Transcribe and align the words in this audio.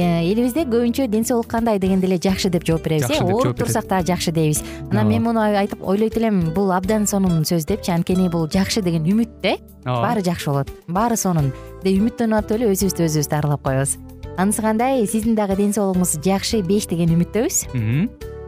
элибизде 0.00 0.64
көбүнчө 0.64 1.06
ден 1.12 1.24
соолук 1.28 1.50
кандай 1.52 1.78
дегенде 1.78 2.06
эле 2.08 2.16
жакшы 2.16 2.48
деп 2.50 2.64
жооп 2.64 2.86
беребиз 2.86 3.10
э? 3.10 3.20
ооруп 3.20 3.58
турсак 3.58 3.86
дагы 3.88 4.06
жакшы 4.06 4.32
дейбиз. 4.32 4.62
Анан 4.90 5.08
мен 5.08 5.22
муну 5.22 5.40
айтып 5.40 5.84
ойлойт 5.84 6.16
элем 6.16 6.40
бул 6.54 6.72
абдан 6.72 7.06
сонун 7.06 7.44
сөз 7.44 7.66
депчи. 7.68 7.92
Анткени 7.92 8.30
бул 8.32 8.48
жакшы 8.48 8.80
деген 8.80 9.04
үмүт 9.04 9.40
да 9.42 9.54
э 9.54 9.58
ооба. 9.84 10.08
баары 10.08 10.24
жакшы 10.24 10.50
болот. 10.50 10.72
Баары 10.88 11.16
сонун. 11.16 11.52
Деп 11.84 12.00
үмүттөнүп 12.00 12.38
атып 12.40 12.56
эле 12.56 12.72
өзүбүздү 12.72 13.04
өзүбүз 13.04 13.28
дарылап 13.28 13.62
коебуз. 13.62 13.98
Анысы 14.38 14.62
кандай? 14.62 15.06
Сиздин 15.06 15.36
дагы 15.36 15.56
ден 15.56 15.72
соолугуңуз 15.76 16.22
жакшы 16.24 16.62
беш 16.64 16.88
деген 16.88 17.12
үмүттөбүз 17.12 18.31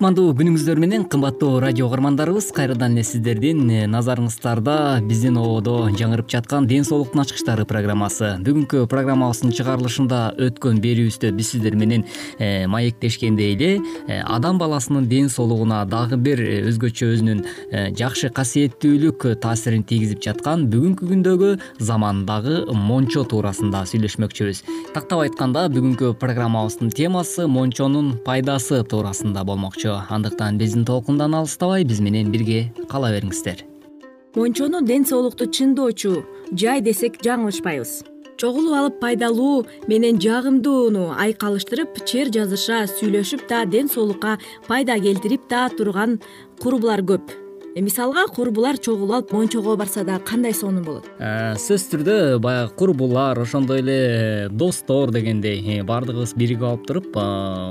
кутмандуу 0.00 0.30
күнүңүздөр 0.32 0.78
менен 0.80 1.02
кымбаттуу 1.12 1.58
радио 1.60 1.84
угармандарыбыз 1.84 2.46
кайрадан 2.56 2.94
эле 2.94 3.02
сиздердин 3.04 3.58
э, 3.68 3.80
назарыңыздарда 3.84 5.02
биздин 5.04 5.36
ободо 5.36 5.90
жаңырып 5.92 6.30
жаткан 6.32 6.64
ден 6.64 6.86
соолуктун 6.88 7.20
ачкычтары 7.20 7.66
программасы. 7.68 8.30
Бүгүнкү 8.40 8.86
программабыздын 8.88 9.52
чыгарылышында 9.58 10.20
өткөн 10.46 10.78
берүүбүздө 10.80 11.34
биз 11.36 11.50
сиздер 11.52 11.76
менен 11.76 12.06
э, 12.38 12.64
маектешкендей 12.64 13.52
эле 13.58 13.68
э, 14.08 14.22
адам 14.24 14.56
баласынын 14.56 15.04
ден 15.10 15.28
соолугуна 15.28 15.82
дагы 15.84 16.16
бир 16.16 16.40
өзгөчө 16.70 17.10
өзүнүн 17.18 17.44
жакшы 18.00 18.32
касиеттүүлүк 18.32 19.28
таасирин 19.44 19.84
тийгизип 19.84 20.24
жаткан 20.24 20.64
бүгүнкү 20.72 21.10
күндөгү 21.12 21.52
замандагы 21.76 22.62
мончо 22.72 23.26
туурасында 23.28 23.84
сүйлөшмөкчүбүз. 23.92 24.64
Тактап 24.96 25.26
айтканда 25.26 25.68
бүгүнкү 25.76 26.14
программабыздын 26.24 26.96
темасы 26.96 27.44
мончонун 27.52 28.14
пайдасы 28.24 28.80
туурасында 28.88 29.44
болмокчу 29.44 29.89
андыктан 30.10 30.58
биздин 30.58 30.84
толкундан 30.84 31.34
алыстабай 31.34 31.84
биз 31.84 32.00
менен 32.00 32.30
бирге 32.32 32.72
кала 32.88 33.10
бериңиздер. 33.14 33.64
Мончону 34.36 34.80
ден 34.86 35.04
соолукту 35.06 35.48
чыңдоочу 35.50 36.22
жай 36.52 36.80
десек 36.80 37.18
жаңылышпайбыз. 37.24 38.04
Чогулуп 38.40 38.76
алып 38.78 39.00
пайдалуу 39.02 39.66
менен 39.90 40.20
жагымдууну 40.22 41.10
айкалыштырып 41.18 41.98
чер 42.06 42.30
жазыша 42.32 42.86
сүйлөшүп 42.88 43.48
да 43.50 43.66
ден 43.66 43.90
соолукка 43.92 44.38
пайда 44.68 44.96
келтирип 45.02 45.50
да 45.50 45.66
турган 45.76 46.20
курбулар 46.62 47.02
көп 47.04 47.34
мисалга 47.76 48.24
курбулар 48.34 48.78
чогулуп 48.82 49.12
алып 49.14 49.32
мончого 49.32 49.76
барса 49.78 50.02
дагы 50.04 50.24
кандай 50.26 50.52
сонун 50.52 50.82
болот? 50.82 51.06
Э, 51.18 51.54
сөзсүз 51.54 51.86
түрдө 51.92 52.16
баягы 52.42 52.74
курбулар 52.74 53.38
ошондой 53.38 53.78
эле 53.84 54.48
достор 54.50 55.12
дегендей 55.14 55.60
э, 55.78 55.84
баардыгыбыз 55.86 56.34
биригип 56.34 56.66
алып 56.66 56.88
туруп 56.88 57.14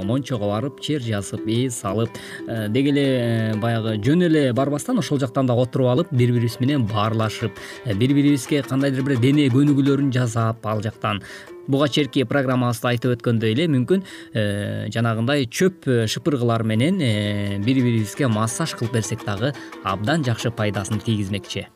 мончого 0.08 0.54
барып 0.54 0.80
чер 0.80 1.04
жазып 1.04 1.44
эс 1.52 1.82
алып 1.84 2.16
деги 2.48 2.94
эле 2.96 3.60
баягы 3.60 3.98
жөн 4.00 4.24
эле 4.30 4.46
барбастан 4.54 5.04
ошол 5.04 5.20
жактан 5.20 5.52
дагы 5.52 5.68
отуруп 5.68 5.92
алып 5.92 6.14
бири 6.14 6.32
бирибиз 6.32 6.60
менен 6.64 6.88
баарлашып 6.88 7.60
бири 7.86 8.14
бирибизге 8.14 8.64
кандайдыр 8.64 9.04
бир 9.04 9.20
дене 9.20 9.50
көнүгүүлөрүн 9.52 10.14
жасап 10.16 10.66
ал 10.66 10.82
жактан 10.82 11.20
буга 11.70 11.88
чейинки 11.88 12.26
программабызда 12.28 12.94
айтып 12.94 13.16
өткөндөй 13.18 13.54
эле 13.54 13.68
мүмкүн 13.72 14.02
э, 14.34 14.90
жанагындай 14.94 15.46
чөп 15.46 15.86
э, 15.88 16.00
шыпыргылар 16.10 16.66
менен 16.66 16.98
э, 17.02 17.60
бири 17.62 17.84
бирибизге 17.86 18.28
массаж 18.28 18.74
кылып 18.80 18.98
берсек 18.98 19.24
дагы 19.26 19.54
абдан 19.84 20.26
жакшы 20.26 20.52
пайдасын 20.52 21.00
тийгизмекчи. 21.06 21.68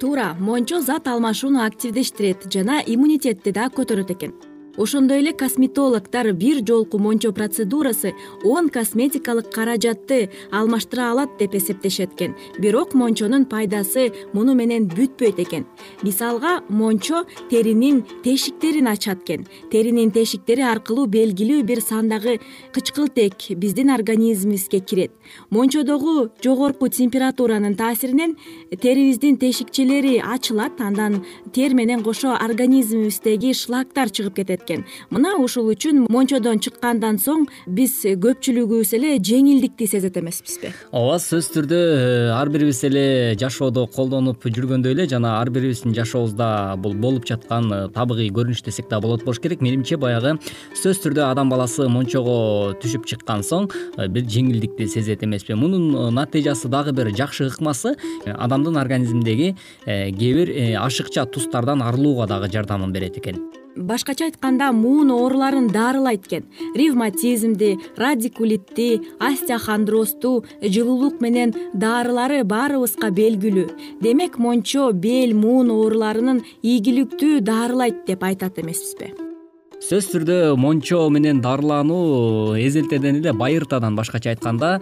Туура 0.00 0.32
мончо 0.40 0.80
зат 0.80 1.06
алмашууну 1.08 1.62
активдештирет 1.64 2.48
жана 2.52 2.80
иммунитетти 2.86 3.52
да 3.52 3.68
көтөрөт 3.68 4.16
экен 4.16 4.34
ошондой 4.76 5.18
эле 5.20 5.32
косметологдор 5.32 6.32
бир 6.32 6.64
жолку 6.66 6.98
мончо 6.98 7.32
процедурасы 7.32 8.14
он 8.44 8.68
косметикалык 8.68 9.50
каражатты 9.50 10.30
алмаштыра 10.50 11.10
алат 11.12 11.30
деп 11.38 11.54
эсептешет 11.54 12.14
экен 12.14 12.34
бирок 12.58 12.94
мончонун 12.94 13.44
пайдасы 13.44 14.12
муну 14.32 14.54
менен 14.54 14.88
бүтпөйт 14.88 15.38
экен. 15.38 15.66
Мисалга 16.02 16.62
мончо 16.68 17.24
теринин 17.50 18.04
тешиктерин 18.24 18.88
ачат 18.88 19.22
экен 19.22 19.46
теринин 19.70 20.10
тешиктери 20.10 20.62
аркылуу 20.62 21.06
белгилүү 21.06 21.62
бир 21.62 21.80
сандагы 21.80 22.40
кычкылтек 22.72 23.50
биздин 23.56 23.90
организмибизге 23.90 24.80
кирет. 24.80 25.12
Мончодогу 25.50 26.30
жогорку 26.42 26.88
температуранын 26.88 27.74
таасиринен 27.76 28.36
терибиздин 28.70 29.36
тешикчелери 29.36 30.18
ачылат 30.18 30.80
андан 30.80 31.24
тер 31.52 31.74
менен 31.74 32.02
кошо 32.02 32.34
организмибиздеги 32.34 33.52
шлактар 33.52 34.10
чыгып 34.10 34.34
кетет 34.36 34.63
мына 35.10 35.34
ушул 35.42 35.68
үчүн 35.72 36.06
мончодон 36.10 36.60
чыккандан 36.62 37.18
соң 37.22 37.46
биз 37.66 38.00
көпчүлүгүбүз 38.04 38.92
эле 38.96 39.14
жеңилдикти 39.18 39.86
сезет 39.88 40.16
эмеспизби. 40.20 40.72
Ооба 40.92 41.18
сөзсүз 41.22 41.50
түрдө 41.54 41.78
э, 41.78 42.30
ар 42.34 42.50
бирибиз 42.52 42.82
эле 42.88 43.04
жашоодо 43.40 43.86
колдонуп 43.94 44.44
жүргөндөй 44.44 44.94
эле 44.94 45.06
жана 45.10 45.36
ар 45.40 45.50
бирибиздин 45.54 45.94
жашообузда 45.96 46.76
бул 46.78 46.94
болуп 46.94 47.26
жаткан 47.28 47.70
э, 47.72 47.80
табигый 47.94 48.30
көрүнүш 48.34 48.64
десек 48.64 48.88
да 48.90 49.00
болот 49.00 49.24
болуш 49.24 49.40
керек. 49.44 49.62
Менимче 49.64 49.98
баягы 50.00 50.36
сөзсүз 50.74 51.02
түрдө 51.06 51.26
адам 51.30 51.52
баласы 51.52 51.88
мончого 51.88 52.74
түшүп 52.82 53.08
чыккан 53.10 53.44
соң 53.46 53.70
э, 53.96 54.08
бир 54.08 54.28
жеңилдикти 54.28 54.88
сезет 54.88 55.24
эмеспи. 55.24 55.56
Мунун 55.58 56.14
натыйжасы 56.14 56.68
дагы 56.68 56.92
бир 56.92 57.12
жакшы 57.16 57.48
ыкмасы 57.50 57.96
адамдын 58.26 58.80
организминдеги 58.80 59.54
кээ 59.84 60.32
бир 60.40 60.54
ашыкча 60.84 61.26
тустардан 61.26 61.82
арылууга 61.82 62.26
дагы 62.30 62.52
жардамын 62.52 62.92
берет 62.92 63.18
экен 63.18 63.63
башкача 63.76 64.26
айтканда 64.26 64.72
муун 64.72 65.10
ооруларын 65.10 65.68
дарылайт 65.68 66.26
экен. 66.26 66.44
Ревматизмди 66.74 67.78
радикулитти 67.96 69.00
остеохондрозду 69.18 70.44
жылуулук 70.62 71.20
менен 71.20 71.54
дарылары 71.74 72.44
баарыбызга 72.44 73.10
белгилүү. 73.10 73.68
Демек 74.00 74.38
мончо 74.38 74.92
бел 74.92 75.34
муун 75.34 75.70
ооруларынын 75.70 76.44
ийгиликтүү 76.62 77.40
дарылайт 77.40 78.04
деп 78.06 78.22
айтат 78.24 78.58
эмеспизби 78.58 79.23
сөзсүз 79.82 80.10
түрдө 80.12 80.36
мончо 80.60 81.00
менен 81.12 81.40
дарылануу 81.44 82.54
эзелтеден 82.60 83.20
эле 83.20 83.32
байыртадан 83.36 83.96
башкача 83.98 84.34
айтканда 84.34 84.80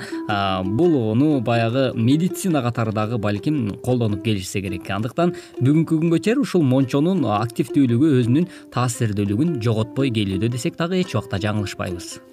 буну 0.64 1.40
баягы 1.40 1.92
медицина 1.94 2.62
катары 2.62 2.92
дагы 2.92 3.18
балким 3.18 3.76
колдонуп 3.84 4.24
келишсе 4.24 4.60
керек. 4.60 4.88
Андыктан 4.90 5.34
бүгүнкү 5.60 6.00
күнгө 6.02 6.20
чейин 6.24 6.42
ушул 6.44 6.62
мончонун 6.62 7.24
активдүүлүгү 7.38 8.12
өзүнүн 8.20 8.50
таасирдүүлүгүн 8.74 9.56
жоготпой 9.64 10.12
келүүдө 10.12 10.52
десек 10.52 10.76
дагы 10.80 11.00
эч 11.02 11.16
убакта 11.16 11.42
жаңылышпайбыз 11.42 12.31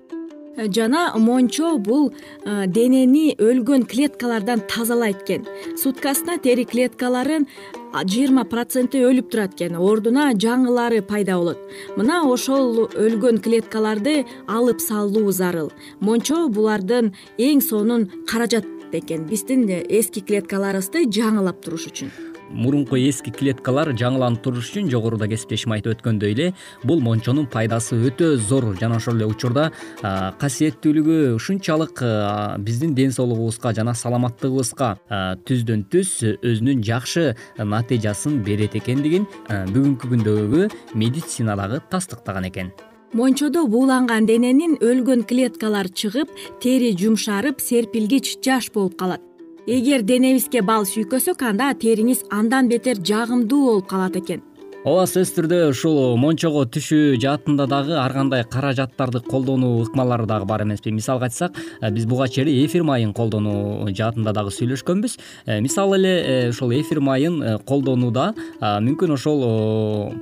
жана 0.67 1.13
мончо 1.17 1.77
бул 1.77 2.11
денени 2.45 3.35
өлгөн 3.39 3.85
клеткалардан 3.89 4.61
тазалайт 4.67 5.23
экен. 5.23 5.45
Суткасына 5.79 6.37
тери 6.43 6.65
клеткаларын 6.69 7.47
жыйырма 7.93 8.45
проценти 8.49 9.01
өлүп 9.03 9.31
турат 9.31 9.55
экен. 9.55 9.77
Ордуна 9.79 10.31
жаңылары 10.33 11.01
пайда 11.01 11.37
болот. 11.39 11.59
Мына 11.97 12.23
ошол 12.29 12.89
өлгөн 12.89 13.41
клеткаларды 13.43 14.25
алып 14.47 14.81
салуу 14.83 15.31
зарыл. 15.31 15.71
Мончо 15.99 16.47
булардын 16.47 17.13
эң 17.37 17.61
сонун 17.61 18.09
каражат 18.27 18.67
экен. 18.91 19.27
Биздин 19.29 19.67
эски 19.69 20.21
клеткаларыбызды 20.25 21.07
жаңылап 21.09 21.63
туруш 21.63 21.87
үчүн 21.91 22.28
мурунку 22.51 22.97
эски 22.97 23.31
клеткалар 23.31 23.93
жаңыланып 23.97 24.41
туруш 24.43 24.71
үчүн 24.71 24.89
жогоруда 24.91 25.27
кесиптешим 25.29 25.73
айтып 25.75 25.95
өткөндөй 25.97 26.33
эле 26.33 26.47
бул 26.83 27.01
мончонун 27.01 27.47
пайдасы 27.51 27.97
өтө 28.09 28.35
зор. 28.37 28.71
Жана 28.79 28.97
ошол 28.97 29.19
эле 29.19 29.29
учурда 29.29 29.69
касиеттүүлүгү 30.01 31.35
ушунчалык 31.37 32.03
биздин 32.65 32.95
ден 32.97 33.11
соолугубузга 33.15 33.73
жана 33.77 33.93
саламаттыгыбызга 33.93 34.91
түздөн 35.45 35.85
түз 35.93 36.13
өзүнүн 36.41 36.83
жакшы 36.85 37.35
натыйжасын 37.57 38.41
берет 38.43 38.75
экендигин 38.79 39.27
бүгүнкү 39.47 40.13
күндөгү 40.13 40.69
медицина 40.95 41.55
дагы 41.59 41.81
тастыктаган 41.89 42.49
экен. 42.49 42.71
Мончодо 43.13 43.63
бууланган 43.65 44.27
дененин 44.29 44.75
өлгөн 44.85 45.23
клеткалары 45.25 45.89
чыгып 45.89 46.29
тери 46.61 46.91
жумшарып 46.93 47.57
серпилгич 47.57 48.35
жаш 48.45 48.69
болуп 48.69 48.99
калат 48.99 49.23
эгер 49.69 50.01
денебизге 50.01 50.63
бал 50.65 50.85
сүйкөсөк 50.89 51.43
анда 51.45 51.69
териңиз 51.77 52.23
андан 52.33 52.69
бетер 52.71 52.97
жагымдуу 53.05 53.65
болуп 53.67 53.89
калат 53.91 54.15
экен. 54.17 54.41
Ооба 54.79 55.03
сөзсүз 55.11 55.33
түрдө 55.35 55.57
ушул 55.69 56.15
мончого 56.17 56.63
түшүү 56.73 57.19
жаатында 57.21 57.67
дагы 57.69 57.97
ар 57.99 58.15
кандай 58.15 58.45
каражаттарды 58.47 59.19
колдонуу 59.27 59.83
ыкмалары 59.83 60.25
дагы 60.25 60.47
бар 60.49 60.63
эмеспи. 60.63 60.89
Мисалга 60.95 61.27
айтсак 61.27 61.59
э, 61.81 61.91
биз 61.91 62.07
буга 62.07 62.29
чейин 62.31 62.65
эфир 62.65 62.83
майын 62.87 63.13
колдонуу 63.13 63.91
жаатында 63.91 64.33
дагы 64.33 64.55
сүйлөшкөнбүз. 64.55 65.17
Э, 65.45 65.59
мисалы 65.59 65.99
эле 65.99 66.15
э, 66.23 66.49
ушул 66.49 66.71
эфир 66.73 67.01
майын 67.01 67.59
колдонууда 67.67 68.31
мүмкүн 68.61 69.13
ошол 69.19 69.45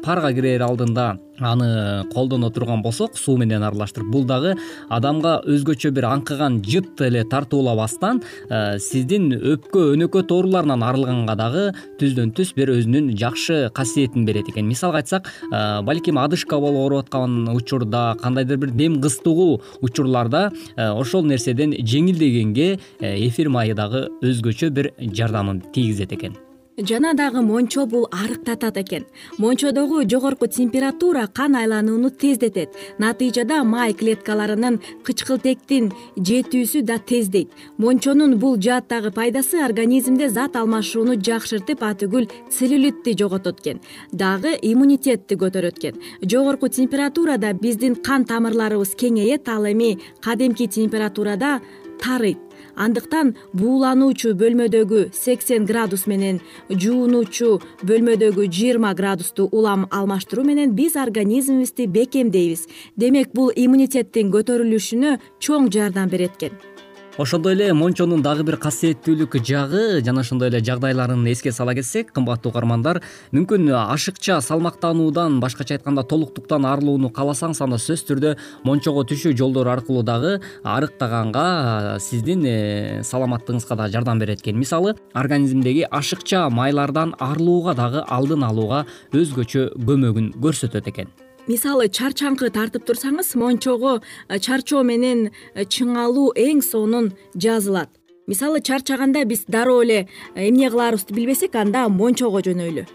парга 0.03 0.33
кирер 0.33 0.65
алдында 0.65 1.13
аны 1.39 2.05
колдоно 2.13 2.49
турган 2.49 2.81
болсок 2.81 3.17
суу 3.17 3.37
менен 3.37 3.63
аралаштырып 3.63 4.09
бул 4.11 4.25
дагы 4.25 4.55
адамга 4.89 5.37
өзгөчө 5.45 5.91
бир 5.95 6.07
аңкыган 6.09 6.61
жыт 6.65 7.01
эле 7.05 7.23
тартуулабастан 7.29 8.21
э, 8.49 8.79
сиздин 8.79 9.29
өпкө 9.35 9.83
өнөкөт 9.95 10.31
ооруларынан 10.33 10.85
арылганга 10.87 11.35
дагы 11.39 11.65
түздөн 12.01 12.33
түз 12.37 12.53
бир 12.57 12.71
өзүнүн 12.73 13.13
жакшы 13.17 13.69
касиетин 13.73 14.25
берет 14.25 14.49
экен. 14.49 14.67
Мисалга 14.67 15.03
айтсак 15.03 15.29
э, 15.51 15.81
балким 15.83 16.17
одышка 16.17 16.59
болуп 16.59 16.81
ооруп 16.87 17.05
аткан 17.05 17.47
учурда 17.55 18.17
кандайдыр 18.21 18.57
бир 18.57 18.71
дем 18.71 19.01
кыстугуу 19.01 19.61
учурларда 19.81 20.51
э, 20.75 20.89
ошол 20.89 21.23
нерседен 21.25 21.77
жеңилдегенге 21.77 22.79
эфир 22.99 23.49
майы 23.49 23.77
дагы 23.77 24.07
өзгөчө 24.21 24.69
бир 24.69 24.93
жардамын 24.99 25.61
тийгизет 25.73 26.13
экен 26.13 26.46
жана 26.77 27.13
дагы 27.13 27.41
мончо 27.41 27.85
бул 27.85 28.07
арыктатат 28.11 28.77
экен. 28.77 29.05
Мончодогу 29.37 30.07
жогорку 30.07 30.47
температура 30.47 31.27
кан 31.27 31.55
айланууну 31.55 32.09
тездетет. 32.09 32.69
Натыйжада 32.99 33.63
май 33.63 33.93
клеткаларынын 33.93 34.79
кычкылтектин 35.03 35.91
жетүүсү 36.17 36.83
да 36.83 36.99
тездейт. 36.99 37.49
Мончонун 37.77 38.37
бул 38.37 38.61
жааттагы 38.61 39.11
пайдасы 39.11 39.57
организмде 39.57 40.29
зат 40.29 40.55
алмашууну 40.55 41.17
жакшыртып 41.17 41.81
атүгүл 41.81 42.29
целлюлитти 42.51 43.17
жоготот 43.17 43.61
экен. 43.61 43.81
Дагы 44.11 44.53
иммунитетти 44.61 45.35
көтөрөт 45.35 45.79
экен. 45.79 45.95
Жогорку 46.21 46.69
температурада 46.69 47.53
биздин 47.53 47.95
кан 47.95 48.25
тамырларыбыз 48.25 48.93
кеңейет 48.95 49.49
ал 49.49 49.65
эми 49.65 49.97
кадимки 50.21 50.67
температурада 50.67 51.59
тарыйт 51.99 52.46
андыктан 52.77 53.33
буулануучу 53.57 54.33
бөлмөдөгү 54.41 55.01
сексен 55.17 55.65
градус 55.65 56.05
менен 56.11 56.39
жуунуучу 56.69 57.51
бөлмөдөгү 57.89 58.47
жыйырма 58.59 58.93
градусту 58.93 59.49
улам 59.51 59.87
алмаштыруу 59.91 60.45
менен 60.45 60.75
биз 60.77 60.95
организмибизди 60.95 61.87
бекемдейбиз. 61.97 62.67
Демек 62.95 63.33
бул 63.33 63.51
иммунитеттин 63.55 64.31
көтөрүлүшүнө 64.35 65.17
чоң 65.39 65.71
жардам 65.73 66.09
берет 66.13 66.37
экен 66.37 66.76
ошондой 67.17 67.53
эле 67.53 67.73
мончонун 67.73 68.21
дагы 68.21 68.43
бир 68.45 68.57
касиеттүүлүк 68.61 69.39
жагы 69.45 70.01
жана 70.05 70.21
ошондой 70.21 70.49
эле 70.49 70.59
жагдайларын 70.63 71.25
эске 71.31 71.51
сала 71.51 71.73
кетсек 71.73 72.11
кымбаттуу 72.13 72.51
угармандар 72.51 73.01
мүмкүн 73.33 73.71
ашыкча 73.73 74.39
салмактануудан 74.41 75.39
башкача 75.41 75.77
айтканда 75.77 76.03
толуктуктан 76.03 76.65
арылууну 76.69 77.09
кааласаңыз 77.09 77.61
анда 77.65 77.81
сөзсүз 77.81 78.05
түрдө 78.11 78.35
мончого 78.63 79.03
түшүү 79.09 79.33
жолдору 79.37 79.73
аркылуу 79.73 80.03
дагы 80.05 80.37
арыктаганга 80.63 81.97
сиздин 81.99 82.45
э, 82.45 83.01
саламаттыгыңызга 83.03 83.75
дагы 83.75 83.97
жардам 83.97 84.19
берет 84.19 84.41
экен 84.41 84.59
мисалы 84.59 84.95
организмдеги 85.13 85.87
ашыкча 85.89 86.49
майлардан 86.49 87.15
арылууга 87.17 87.73
дагы 87.73 88.05
алдын 88.07 88.45
алууга 88.45 88.85
өзгөчө 89.11 89.71
көмөгүн 89.77 90.35
көрсөтөт 90.37 90.93
экен 90.93 91.26
мисалы 91.47 91.87
чарчаңкы 91.87 92.51
тартып 92.51 92.85
турсаңыз 92.87 93.33
мончого 93.39 93.97
э, 94.27 94.39
чарчоо 94.39 94.83
менен 94.83 95.29
э, 95.55 95.63
чыңалуу 95.63 96.33
эң 96.35 96.61
сонун 96.61 97.13
жазылат. 97.35 97.89
Мисалы 98.27 98.59
чарчаганда 98.59 99.23
биз 99.25 99.45
дароо 99.47 99.81
эле 99.83 100.07
э, 100.35 100.49
эмне 100.49 100.69
кылаарыбызды 100.69 101.15
билбесек 101.15 101.55
анда 101.55 101.87
мончого 101.87 102.43
жөнөйлү 102.43 102.87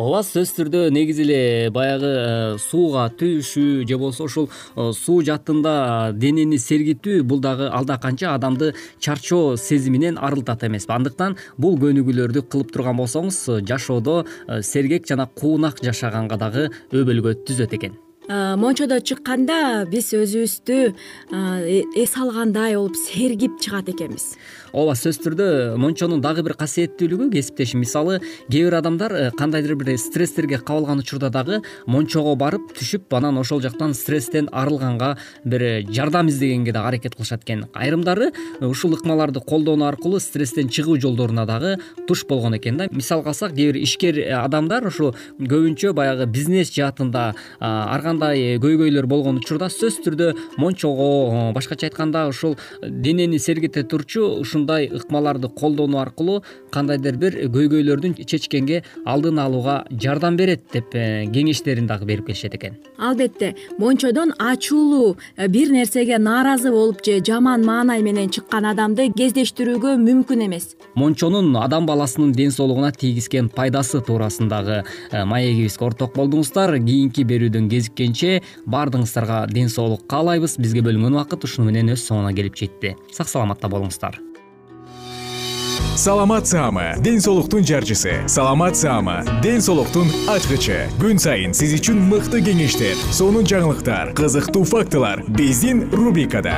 ооба 0.00 0.22
сөзсүз 0.24 0.54
түрдө 0.56 0.80
негизи 0.94 1.24
эле 1.26 1.40
баягы 1.74 2.08
э, 2.08 2.56
сууга 2.62 3.04
түшүү 3.20 3.84
же 3.88 3.98
болбосо 4.00 4.28
ушул 4.30 4.48
э, 4.48 4.90
суу 4.96 5.20
жаатында 5.26 6.14
денени 6.16 6.56
сергитүү 6.62 7.20
бул 7.28 7.42
дагы 7.44 7.68
алда 7.68 7.98
канча 8.00 8.32
адамды 8.32 8.72
чарчоо 8.98 9.56
сезиминен 9.60 10.16
арылтат 10.16 10.64
эмеспи 10.64 10.96
андыктан 10.96 11.36
бул 11.58 11.76
көнүгүүлөрдү 11.82 12.46
кылып 12.48 12.72
турган 12.72 12.96
болсоңуз 13.02 13.42
жашоодо 13.68 14.22
э, 14.24 14.62
сергек 14.62 15.08
жана 15.10 15.28
куунак 15.34 15.84
жашаганга 15.84 16.40
дагы 16.40 16.70
өбөлгө 16.92 17.42
түзөт 17.44 17.76
экен 17.76 18.00
мончодо 18.30 19.00
чыкканда 19.02 19.86
биз 19.90 20.12
өзүбүздү 20.14 20.78
эс 21.98 22.16
алгандай 22.16 22.76
болуп 22.78 22.94
сергип 22.94 23.58
чыгат 23.58 23.90
экенбиз. 23.90 24.36
Ооба 24.70 24.94
сөзсүз 24.94 25.24
түрдө 25.24 25.46
мончонун 25.82 26.20
дагы 26.22 26.44
бир 26.46 26.54
касиеттүүлүгү 26.60 27.30
кесиптешим 27.34 27.80
мисалы 27.82 28.20
кээ 28.50 28.68
бир 28.68 28.76
адамдар 28.78 29.12
э, 29.12 29.30
кандайдыр 29.34 29.74
бир 29.74 29.96
стресстерге 29.98 30.60
кабылган 30.62 31.02
учурда 31.02 31.30
дагы 31.30 31.58
мончого 31.86 32.36
барып 32.38 32.70
түшүп 32.78 33.10
анан 33.18 33.38
ошол 33.42 33.60
жактан 33.64 33.94
стресстен 33.98 34.48
арылганга 34.52 35.16
бир 35.44 35.62
э, 35.62 35.82
жардам 35.90 36.28
издегенге 36.28 36.72
дагы 36.72 36.88
аракет 36.94 37.16
кылышат 37.16 37.42
экен. 37.42 37.66
Айрымдары 37.74 38.30
э, 38.60 38.66
ушул 38.66 38.94
ыкмаларды 38.94 39.40
колдонуу 39.40 39.88
аркылуу 39.88 40.20
стресстен 40.20 40.68
чыгуу 40.68 41.00
жолдоруна 41.00 41.46
дагы 41.46 41.78
туш 42.06 42.24
болгон 42.26 42.56
экен 42.56 42.76
да. 42.76 42.86
Мисалга 42.92 43.34
алсак 43.34 43.56
кээ 43.56 43.72
бир 43.72 43.82
ишкер 43.82 44.22
адамдар 44.38 44.86
ушу 44.86 45.14
көбүнчө 45.40 45.92
баягы 45.98 46.26
бизнес 46.30 46.70
жаатында 46.70 47.34
ар 47.58 48.02
кандай 48.02 48.19
көйгөйлөр 48.28 49.06
болгон 49.10 49.42
учурда 49.42 49.70
сөзсүз 49.72 50.04
түрдө 50.06 50.30
мончого 50.58 51.50
башкача 51.56 51.88
айтканда 51.90 52.28
ушул 52.28 52.56
денени 52.82 53.38
сергите 53.38 53.82
турчу 53.82 54.26
ушун 54.40 54.60
ушундай 54.60 54.88
ыкмаларды 54.92 55.48
колдонуу 55.48 56.00
аркылуу 56.00 56.42
кандайдыр 56.70 57.16
бир 57.16 57.36
көйгөйлөрдүн 57.50 58.14
чечкенге 58.26 58.82
алдын 59.04 59.38
алууга 59.38 59.84
жардам 59.90 60.36
берет 60.36 60.62
деп 60.72 60.94
э, 60.94 61.26
кеңештерин 61.32 61.86
дагы 61.86 62.04
берип 62.04 62.26
келишет 62.26 62.54
экен. 62.54 62.76
Албетте 62.98 63.54
мончодон 63.78 64.34
ачуулуу 64.38 65.16
э, 65.36 65.48
бир 65.48 65.70
нерсеге 65.70 66.18
нааразы 66.18 66.70
болуп 66.70 67.04
же 67.04 67.20
жаман 67.24 67.64
маанай 67.64 68.02
менен 68.02 68.30
чыккан 68.30 68.66
адамды 68.66 69.10
кездештирүүгө 69.16 69.96
мүмкүн 69.96 70.46
эмес. 70.46 70.76
Мончонун 70.94 71.56
адам 71.56 71.86
баласынын 71.86 72.32
ден 72.32 72.50
соолугуна 72.50 72.92
тийгизген 72.92 73.48
пайдасы 73.48 74.00
туурасындагы 74.00 74.82
э, 75.10 75.24
маегибизге 75.24 75.84
орток 75.86 76.14
болдуңуздар. 76.16 76.76
Кийинки 76.78 77.24
берүүдөн 77.24 77.68
баардыгыңыздарга 78.66 79.46
ден 79.52 79.68
соолук 79.68 80.06
каалайбыз. 80.08 80.56
Бизге 80.58 80.80
бөлүнгөн 80.80 81.18
убакыт 81.18 81.44
ушуну 81.44 81.68
менен 81.68 81.92
өз 81.92 82.06
соңуна 82.08 82.32
келип 82.34 82.56
жетти. 82.56 82.96
Сак 83.12 83.28
саламатта 83.28 83.68
болуңуздар. 83.68 84.18
Саламат 85.96 86.46
саама 86.46 86.94
ден 87.04 87.20
соолуктун 87.20 87.64
жарчысы. 87.66 88.26
Саламат 88.26 88.76
саама 88.76 89.22
ден 89.42 89.60
соолуктун 89.60 90.08
ачкычы. 90.32 90.86
Күн 90.96 91.20
сайын 91.20 91.52
сиз 91.52 91.74
үчүн 91.76 92.00
мыкты 92.08 92.40
кеңештер 92.40 92.96
сонун 93.12 93.44
жаңылыктар 93.44 94.14
кызыктуу 94.16 94.64
фактылар 94.64 95.24
биздин 95.28 95.90
рубрикада. 95.92 96.56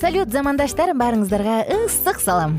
Салют 0.00 0.34
замандаштар 0.34 0.96
баарыңыздарга 0.98 1.62
ысык 1.84 2.18
салам 2.20 2.58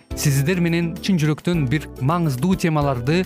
сиздер 0.15 0.61
менен 0.61 0.93
чын 1.01 1.19
жүрөктөн 1.21 1.65
бир 1.69 1.87
маңыздуу 2.01 2.55
темаларды 2.59 3.23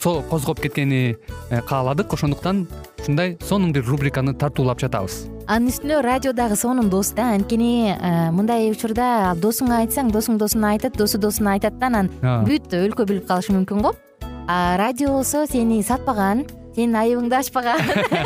козгоп 0.00 0.60
кеткени 0.60 1.16
э, 1.50 1.60
кааладык. 1.68 2.12
Ошондуктан 2.12 2.66
ушундай 2.98 3.36
сонун 3.46 3.72
бир 3.72 3.84
рубриканы 3.84 4.34
тартуулап 4.34 4.80
жатабыз. 4.80 5.26
Анын 5.46 5.68
үстүнө 5.72 6.00
радио 6.02 6.32
дагы 6.32 6.56
сонун 6.56 6.88
дос 6.90 7.12
да 7.16 7.34
анткени 7.34 7.92
э, 7.92 8.30
мындай 8.32 8.70
учурда 8.70 9.34
досуңа 9.36 9.82
айтсаң 9.84 10.12
досуң 10.14 10.38
досуна 10.38 10.72
айтат 10.76 10.96
досу 10.96 11.18
досуна 11.18 11.56
айтат 11.58 11.78
да 11.78 11.90
анан 11.92 12.08
бүт 12.46 12.72
өлкө 12.72 13.06
билип 13.06 13.28
калышы 13.28 13.52
мүмкүн 13.52 13.84
го. 13.84 13.94
А 14.48 14.76
радио 14.78 15.12
болсо 15.12 15.44
сени 15.46 15.82
сатпаган 15.82 16.46
сенин 16.74 16.96
айыбыңды 16.96 17.36
ачпаган 17.36 17.80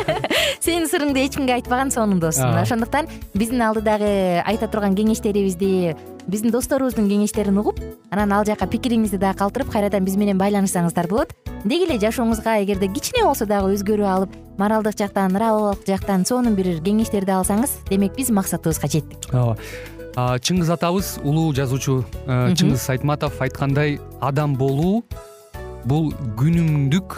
сенин 0.63 0.87
сырыңды 0.89 1.25
эч 1.25 1.35
кимге 1.35 1.57
айтпаган 1.57 1.91
сонун 1.91 2.19
дос 2.21 2.39
ошондуктан 2.39 3.09
биздин 3.33 3.61
алдыдагы 3.65 4.41
айта 4.45 4.69
турган 4.71 4.95
кеңештерибизди 4.95 5.95
биздин 6.27 6.51
досторубуздун 6.53 7.07
кеңештерин 7.09 7.57
угуп 7.61 7.79
анан 8.11 8.33
ал 8.33 8.45
жака 8.45 8.67
пикириңизди 8.69 9.19
дагы 9.21 9.39
калтырып 9.39 9.71
кайрадан 9.73 10.05
биз 10.05 10.15
менен 10.17 10.39
байланышсаңыздар 10.41 11.07
болот. 11.09 11.33
Деги 11.65 11.85
эле 11.85 11.99
жашооңузга 12.01 12.57
эгерде 12.63 12.89
кичине 12.93 13.25
болсо 13.25 13.45
дагы 13.45 13.73
өзгөрүү 13.75 14.07
алып 14.09 14.37
моралдык 14.57 14.97
жактан 14.97 15.33
нравовалык 15.33 15.85
жактан 15.87 16.25
сонун 16.25 16.55
бир 16.55 16.79
кеңештерди 16.85 17.33
алсаңыз 17.35 17.77
демек 17.89 18.15
биз 18.17 18.31
максатыбызга 18.31 18.89
жеттик. 18.89 19.29
Ооба. 19.33 19.57
Чыңгыз 20.15 20.69
атабыз 20.71 21.17
улуу 21.23 21.49
жазуучу 21.53 22.05
э, 22.25 22.53
чыңгыз 22.55 22.85
айтматов 22.93 23.41
айткандай 23.43 23.99
адам 24.23 24.55
болуу 24.55 25.03
бул 25.83 26.13
күнүмдүк 26.39 27.17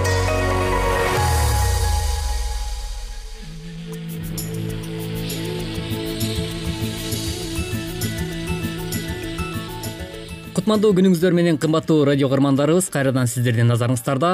кутмандуу 10.61 10.91
күнүңүздөр 10.93 11.33
менен 11.33 11.55
кымбаттуу 11.57 12.03
радио 12.05 12.27
каармандарыбыз 12.29 12.91
кайрадан 12.93 13.25
сиздердин 13.25 13.65
назарыңыздарда. 13.71 14.29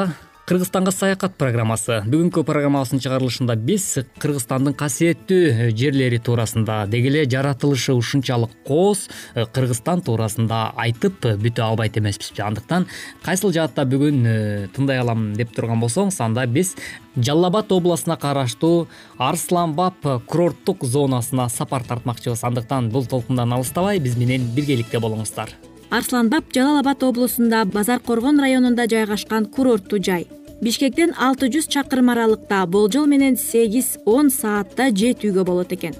Кыргызстанга 0.47 0.91
саякат 0.91 1.37
программасы. 1.39 2.01
Бүгүнкү 2.03 2.41
программабыздын 2.43 2.99
чыгарылышында 3.05 3.55
биз 3.55 3.85
кыргызстандын 4.19 4.75
касиеттүү 4.75 5.69
жерлери 5.71 6.19
туурасында 6.19 6.81
деги 6.91 7.07
эле 7.13 7.21
жаратылышы 7.31 7.95
ушунчалык 7.95 8.57
кооз 8.67 9.05
э, 9.35 9.45
кыргызстан 9.45 10.03
туурасында 10.03 10.73
айтып 10.83 11.29
бүтө 11.45 11.63
албайт 11.63 12.01
эмеспизби 12.01 12.43
андыктан 12.43 12.89
кайсыл 13.23 13.55
жаатта 13.55 13.87
бүгүн 13.87 14.19
э, 14.27 14.67
тындай 14.75 14.99
алам 14.99 15.29
деп 15.37 15.55
турган 15.55 15.79
болсоңуз 15.79 16.19
анда 16.27 16.43
биз 16.43 16.73
жалал 17.15 17.53
абад 17.53 17.71
областына 17.71 18.19
караштуу 18.19 18.89
арслан 19.15 19.79
баб 19.79 20.03
курорттук 20.27 20.83
зонасына 20.83 21.47
сапар 21.47 21.87
тартмакчыбыз. 21.87 22.43
Андыктан 22.43 22.91
бул 22.91 23.07
толкундан 23.07 23.55
алыстабай 23.55 24.03
биз 24.03 24.19
менен 24.19 24.51
биргеликте 24.55 24.99
болуңуздар 24.99 25.55
арслан 25.89 26.29
баб 26.29 26.43
жалал 26.53 26.79
абад 26.79 27.03
облусунда 27.03 27.65
базар 27.65 27.99
коргон 27.99 28.39
районунда 28.39 28.87
жайгашкан 28.89 29.45
курорттуу 29.45 29.99
жай. 30.03 30.27
Бишкектен 30.61 31.13
алты 31.17 31.47
жүз 31.47 31.67
чакырым 31.67 32.09
аралыкта 32.09 32.65
болжол 32.65 33.05
менен 33.05 33.37
сегиз 33.37 33.97
он 34.05 34.29
саатта 34.29 34.89
жетүүгө 34.89 35.43
болот 35.45 35.71
экен. 35.71 35.93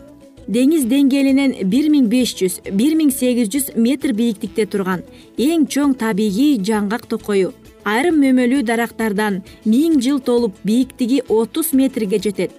Деңиз 0.48 0.88
деңгээлинен 0.88 1.70
бир 1.70 1.89
миң 1.91 2.08
беш 2.12 2.36
жүз 2.39 2.60
бир 2.72 2.96
миң 3.00 3.12
сегиз 3.12 3.50
жүз 3.53 3.75
метр 3.75 4.13
бийиктикте 4.13 4.65
турган 4.65 5.03
эң 5.38 5.67
чоң 5.67 5.96
табигый 5.96 6.58
жаңгак 6.60 7.08
токою 7.08 7.53
айрым 7.84 8.20
мөмөлүү 8.20 8.63
дарактардан 8.67 9.41
миң 9.65 10.01
жыл 10.03 10.20
толуп 10.20 10.56
бийиктиги 10.63 11.22
отуз 11.29 11.72
метрге 11.72 12.20
жетет. 12.20 12.51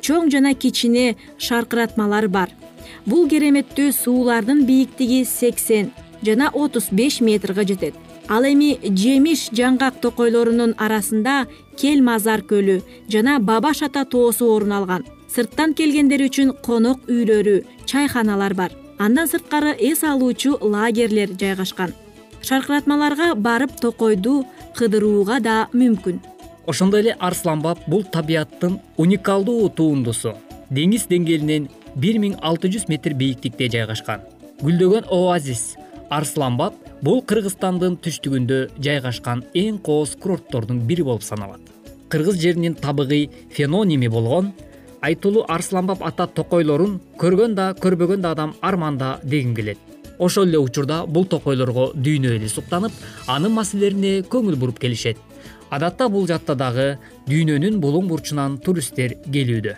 Чоң 0.00 0.28
жана 0.30 0.54
кичине 0.54 1.16
шаркыратмалар 1.38 2.28
бар. 2.28 2.50
Бул 3.06 3.28
кереметтүү 3.28 3.92
суулардын 3.92 4.66
бийиктиги 4.68 5.24
сексен 5.24 5.92
жана 6.24 6.50
отуз 6.52 6.88
беш 6.90 7.20
метрге 7.20 7.66
жетет. 7.66 7.94
Ал 8.28 8.44
эми 8.44 8.78
жемиш 8.82 9.50
жаңгак 9.52 10.00
токойлорунун 10.00 10.74
арасында 10.78 11.46
кел 11.76 12.02
мазар 12.02 12.40
көлү 12.40 12.80
жана 13.08 13.38
бабаш 13.38 13.82
ата 13.82 14.04
тоосу 14.04 14.48
орун 14.54 14.72
алган. 14.72 15.04
Сырттан 15.28 15.74
келгендер 15.74 16.22
үчүн 16.28 16.54
конок 16.62 17.08
үйлөрү 17.08 17.64
чайханалар 17.86 18.54
бар. 18.54 18.72
Андан 18.98 19.28
сырткары 19.28 19.74
эс 19.78 20.04
алуучу 20.04 20.58
лагерьлер 20.60 21.34
жайгашкан. 21.40 21.92
Шаркыратмаларга 22.42 23.34
барып 23.34 23.76
токойду 23.80 24.44
кыдырууга 24.76 25.40
да 25.40 25.68
мүмкүн. 25.72 26.20
Ошондой 26.66 27.00
эле 27.00 27.16
арслан 27.18 27.60
баб 27.60 27.78
бул 27.86 28.04
табияттын 28.04 28.78
уникалдуу 28.96 29.68
тундусу 29.68 30.32
деңиз 30.70 31.08
деңгээлинен 31.10 31.68
бир 31.96 32.18
миң 32.18 32.38
алты 32.40 32.70
жүз 32.72 32.88
метр 32.88 33.14
бийиктикте 33.14 33.68
жайгашкан. 33.68 34.22
Гүлдөгөн 34.62 35.10
оазис 35.12 35.74
арслан 36.10 36.56
баб 36.56 36.74
бул 37.02 37.22
кыргызстандын 37.22 37.96
түштүгүндө 38.04 38.58
жайгашкан 38.84 39.44
эң 39.54 39.78
кооз 39.84 40.14
курорттордун 40.20 40.82
бири 40.88 41.02
болуп 41.02 41.22
саналат. 41.22 41.60
Кыргыз 42.08 42.40
жеринин 42.40 42.74
табигый 42.74 43.30
феноними 43.50 44.08
болгон 44.08 44.52
айтулуу 45.00 45.44
арслан 45.48 45.86
баб 45.86 46.02
ата 46.02 46.26
токойлорун 46.26 47.00
көргөн 47.20 47.54
да 47.54 47.72
көрбөгөн 47.80 48.20
да 48.20 48.30
адам 48.32 48.54
арманда 48.60 49.18
дегим 49.22 49.54
келет. 49.54 49.78
Ошол 50.18 50.48
эле 50.48 50.58
учурда 50.58 51.04
бул 51.06 51.26
токойлорго 51.26 51.90
дүйнө 51.94 52.36
эли 52.36 52.48
суктанып 52.48 52.92
анын 53.26 53.52
маселелерине 53.52 54.20
көңүл 54.30 54.56
буруп 54.56 54.78
келишет. 54.78 55.18
Адатта 55.70 56.08
бул 56.08 56.28
жаатта 56.28 56.54
дагы 56.54 56.98
дүйнөнүн 57.26 57.80
булуң 57.82 58.08
бурчунан 58.08 58.58
туристтер 58.58 59.16
келүүдө. 59.26 59.74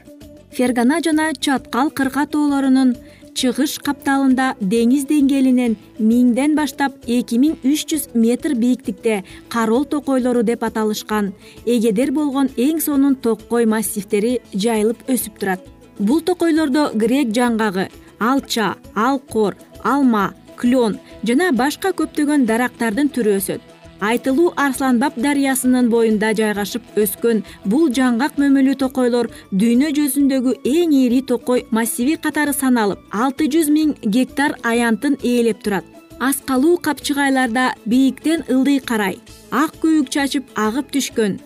Фергана 0.57 1.01
жана 1.05 1.33
чаткал 1.35 1.91
кырка 1.91 2.27
тоолорунун 2.27 2.95
чыгыш 3.37 3.77
капталында 3.85 4.55
деңиз 4.61 5.05
деңгээлинен 5.11 5.77
миңден 6.01 6.55
баштап 6.57 6.97
эки 7.17 7.37
миң 7.43 7.59
үч 7.69 7.85
жүз 7.91 8.09
метр 8.15 8.55
бийиктикте 8.57 9.19
кароол 9.53 9.85
токойлору 9.85 10.43
деп 10.43 10.65
аталышкан. 10.65 11.33
Эгедер 11.67 12.13
болгон 12.17 12.49
эң 12.57 12.81
сонун 12.81 13.15
токой 13.15 13.69
массивтери 13.69 14.39
жайылып 14.55 15.05
өсүп 15.13 15.39
турат. 15.41 15.61
Бул 15.99 16.25
токойлордо 16.25 16.91
грек 16.95 17.37
жаңгагы 17.37 17.89
алча 18.19 18.75
алкор 18.95 19.57
алма 19.85 20.33
клен 20.57 20.99
жана 21.23 21.53
башка 21.53 21.93
көптөгөн 21.97 22.49
дарактардын 22.49 23.13
түрү 23.13 23.37
өсөт 23.41 23.76
айтылуу 24.01 24.53
арсланбап 24.57 25.17
дарыясынын 25.17 25.89
боюнда 25.91 26.33
жайгашып 26.37 26.99
өскөн 27.03 27.43
бул 27.65 27.89
жаңгак 27.99 28.39
мөмөлүү 28.43 28.77
токойлор 28.83 29.31
дүйнө 29.51 29.93
жүзүндөгү 29.97 30.57
эң 30.73 30.95
ири 31.01 31.23
токой 31.31 31.67
массиви 31.71 32.17
катары 32.17 32.53
саналып 32.53 33.03
алты 33.25 33.49
жүз 33.53 33.71
миң 33.73 33.95
гектар 34.03 34.57
аянтын 34.63 35.19
ээлеп 35.23 35.63
турат. 35.63 35.85
Аскалуу 36.21 36.79
капчыгайларда 36.79 37.75
бийиктен 37.85 38.45
ылдый 38.49 38.81
карай 38.81 39.19
ак 39.51 39.77
күйүк 39.83 40.09
чачып 40.11 40.49
агып 40.57 40.93
түшкөн 40.93 41.39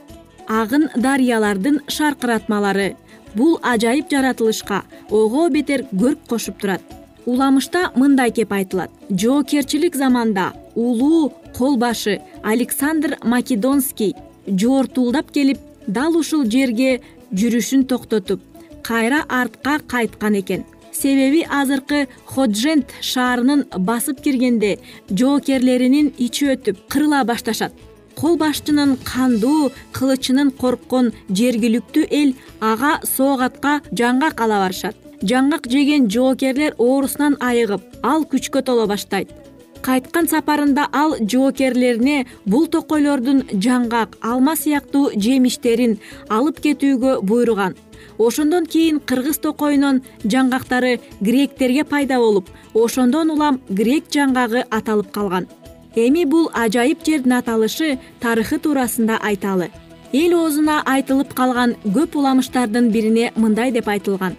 агын 0.50 0.88
дарыялардын 0.96 1.80
шаркыратмалары. 1.86 2.96
Бул 3.34 3.58
ажайып 3.62 4.10
жаратылышка 4.10 4.82
ого 5.10 5.48
бетер 5.48 5.84
көрк 5.92 6.26
кошуп 6.28 6.58
турат. 6.58 6.82
Уламышта 7.26 7.92
мындай 7.94 8.32
кеп 8.32 8.52
айтылат. 8.52 8.90
Жоокерчилик 9.10 9.94
заманда 9.94 10.52
улуу 10.74 11.32
кол 11.56 11.76
башы 11.76 12.20
александр 12.42 13.16
македонский 13.22 14.14
жортулдап 14.46 15.30
келип 15.30 15.58
дал 15.86 16.16
ушул 16.16 16.44
жерге 16.44 17.00
жүрүшүн 17.32 17.86
токтотуп 17.86 18.42
кайра 18.82 19.24
артка 19.28 19.80
кайткан 19.86 20.40
экен. 20.40 20.64
Себеби 20.92 21.44
азыркы 21.48 22.08
ходжент 22.26 22.90
шаарынын 23.00 23.64
басып 23.78 24.20
киргенде 24.24 24.78
жоокерлеринин 25.10 26.12
ичи 26.18 26.50
өтүп 26.54 26.80
кырыла 26.90 27.22
башташат. 27.24 27.72
Кол 28.18 28.36
башчынын 28.36 28.96
кандуу 29.04 29.70
кылычынан 29.96 30.50
корккон 30.50 31.12
жергиликтүү 31.28 32.06
эл 32.10 32.34
ага 32.60 32.98
соогатка 33.04 33.80
жаңгак 33.92 34.42
ала 34.44 34.64
барышат. 34.64 34.96
Жаңгак 35.22 35.68
жеген 35.70 36.08
жоокерлер 36.10 36.74
оорусунан 36.78 37.36
айыгып 37.40 38.00
ал 38.02 38.24
күчкө 38.24 38.64
толо 38.64 38.86
баштайт 38.90 39.39
кайткан 39.82 40.28
сапарында 40.28 40.86
ал 40.92 41.14
жоокерлерине 41.20 42.26
бул 42.46 42.66
токойлордун 42.66 43.42
жаңгак 43.66 44.16
алма 44.20 44.56
сыяктуу 44.56 45.10
жемиштерин 45.16 45.98
алып 46.28 46.60
кетүүгө 46.64 47.20
буйруган. 47.22 47.76
Ошондон 48.18 48.66
кийин 48.66 49.00
кыргыз 49.00 49.38
токойунун 49.44 50.02
жаңгактары 50.24 50.98
гректерге 51.20 51.84
пайда 51.84 52.18
болуп 52.18 52.50
ошондон 52.74 53.30
улам 53.30 53.60
грек 53.68 54.10
жаңгагы 54.12 54.66
аталып 54.70 55.10
калган. 55.12 55.48
Эми 55.96 56.24
бул 56.24 56.50
ажайып 56.54 57.06
жердин 57.06 57.38
аталышы 57.38 57.98
тарыхы 58.20 58.58
туурасында 58.58 59.16
айталы. 59.22 59.70
Эл 60.12 60.34
оозуна 60.34 60.82
айтылып 60.84 61.34
калган 61.34 61.76
көп 61.84 62.16
уламыштардын 62.18 62.90
бирине 62.90 63.32
мындай 63.36 63.72
деп 63.72 63.88
айтылган 63.88 64.36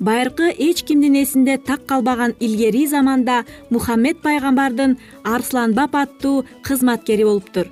байыркы 0.00 0.48
эч 0.58 0.82
кимдин 0.84 1.14
эсинде 1.22 1.58
так 1.58 1.84
калбаган 1.86 2.34
илгери 2.40 2.86
заманда 2.86 3.44
мухаммед 3.70 4.22
пайгамбардын 4.22 4.96
арсланбап 5.24 5.94
аттуу 5.94 6.44
кызматкери 6.62 7.24
болуптур. 7.24 7.66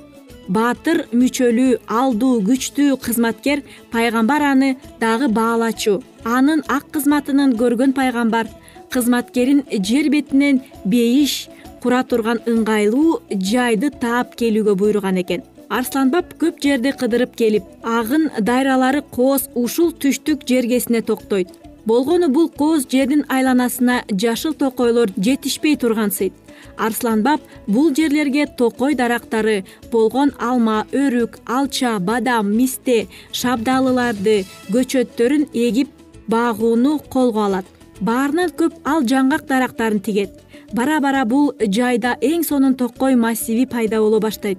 Баатыр 0.48 1.06
мүчөлүү 1.12 1.80
алдуу 1.88 2.40
күчтүү 2.48 2.96
кызматкер 3.04 3.62
пайгамбар 3.92 4.42
аны 4.52 4.76
дагы 5.00 5.28
баалачу. 5.28 6.02
Анын 6.24 6.62
ак 6.68 6.90
кызматынын 6.92 7.56
көргөн 7.60 7.92
пайгамбар 7.96 8.48
кызматкерин 8.92 9.64
жер 9.70 10.08
бетинен 10.08 10.62
бейиш 10.84 11.48
кура 11.82 12.02
турган 12.04 12.40
ыңгайлуу 12.46 13.20
жайды 13.30 13.90
таап 13.90 14.36
келүүгө 14.40 14.74
буйруган 14.74 15.20
экен. 15.24 15.44
Арсланбап 15.68 16.32
көп 16.40 16.62
жерди 16.64 16.94
кыдырып 16.96 17.36
келип 17.36 17.64
агын 17.84 18.30
дайралары 18.40 19.02
кооз 19.12 19.50
ушул 19.54 19.92
түштүк 19.92 20.48
жергесине 20.48 21.02
токтойт 21.02 21.52
болгону 21.90 22.28
бул 22.36 22.48
кооз 22.60 22.86
жердин 22.92 23.24
айланасына 23.28 24.02
жашыл 24.24 24.54
токойлор 24.62 25.12
жетишпей 25.16 25.76
тургансыйт 25.76 26.34
арсланбап 26.76 27.40
бул 27.66 27.92
жерлерге 27.94 28.46
токой 28.46 28.94
дарактары 28.94 29.64
болгон 29.92 30.32
алма 30.38 30.80
өрүк 30.92 31.38
алча 31.58 31.98
бадам 32.10 32.52
мисте 32.56 32.98
шабдалыларды 33.32 34.44
көчөттөрүн 34.72 35.48
эгип 35.52 35.90
багууну 36.28 36.98
колго 37.10 37.44
алат. 37.46 37.66
Баарынан 38.00 38.52
көп 38.54 38.76
ал 38.84 39.02
жаңгак 39.02 39.46
дарактарын 39.48 40.00
тигет. 40.00 40.30
Бара 40.72 41.00
бара 41.00 41.24
бул 41.24 41.52
жайда 41.58 42.16
эң 42.20 42.44
сонун 42.46 42.74
токой 42.74 43.16
массиви 43.16 43.66
пайда 43.66 44.00
боло 44.00 44.20
баштайт. 44.20 44.58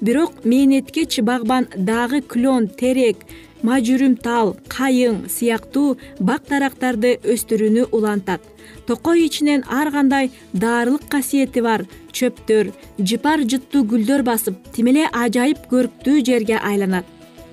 Бирок 0.00 0.44
мээнеткеч 0.44 1.20
багбан 1.22 1.66
дагы 1.74 2.20
клен 2.20 2.68
терек 2.68 3.16
мажүрүм 3.62 4.16
тал 4.20 4.54
кайың 4.68 5.26
сыяктуу 5.32 5.96
бак 6.20 6.48
дарактарды 6.50 7.16
өстүрүүнү 7.22 7.88
улантат. 7.96 8.40
Токой 8.86 9.26
ичинен 9.26 9.64
ар 9.68 9.90
кандай 9.90 10.30
даарылык 10.52 11.08
касиети 11.08 11.60
бар. 11.60 11.86
Чөптөр 12.12 12.72
жыпар 12.98 13.44
жыттуу 13.44 13.84
гүлдөр 13.92 14.22
басып 14.26 14.60
тим 14.74 14.92
эле 14.92 15.08
ажайып 15.12 15.66
көрктүү 15.70 16.24
жерге 16.24 16.58
айланат. 16.58 17.06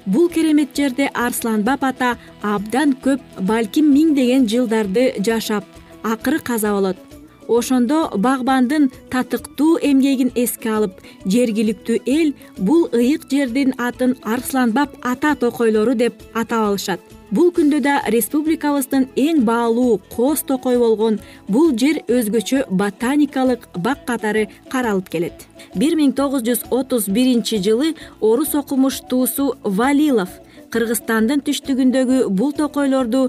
Бул 0.06 0.30
керемет 0.30 0.76
жерде 0.76 1.08
арсланбап 1.13 1.84
ата 1.84 2.18
абдан 2.42 2.98
көп 3.04 3.22
балким 3.39 3.94
миңдеген 3.94 4.50
жылдарды 4.52 5.13
жашап 5.24 5.63
акыры 6.04 6.39
каза 6.39 6.74
болот 6.76 7.12
ошондо 7.48 8.10
багбандын 8.16 8.90
татыктуу 9.10 9.78
эмгегин 9.82 10.32
эске 10.36 10.70
алып 10.78 11.02
жергиликтүү 11.26 11.98
эл 12.06 12.34
бул 12.58 12.88
ыйык 12.94 13.28
жердин 13.32 13.74
атын 13.78 14.16
арсланбап 14.24 14.96
ата 15.02 15.36
токойлору 15.36 15.96
деп 15.96 16.14
атап 16.34 16.70
алышат. 16.70 17.00
Бул 17.34 17.50
күндө 17.50 17.80
да 17.82 17.94
республикабыздын 18.14 19.08
эң 19.18 19.40
баалуу 19.48 19.98
кооз 20.12 20.44
токой 20.46 20.78
болгон 20.78 21.16
бул 21.48 21.72
жер 21.74 22.04
өзгөчө 22.06 22.68
ботаникалык 22.70 23.66
бак 23.78 24.06
катары 24.06 24.48
каралып 24.70 25.10
келет. 25.10 25.48
Бир 25.74 25.96
миң 25.98 26.14
тогуз 26.14 26.44
жүз 26.46 26.68
отуз 26.70 27.08
биринчи 27.10 27.58
жылы 27.58 27.96
орус 28.22 28.54
окумуштуусу 28.54 29.56
валилов 29.64 30.30
кыргызстандын 30.74 31.46
түштүгүндөгү 31.48 32.20
бул 32.40 32.54
токойлорду 32.58 33.24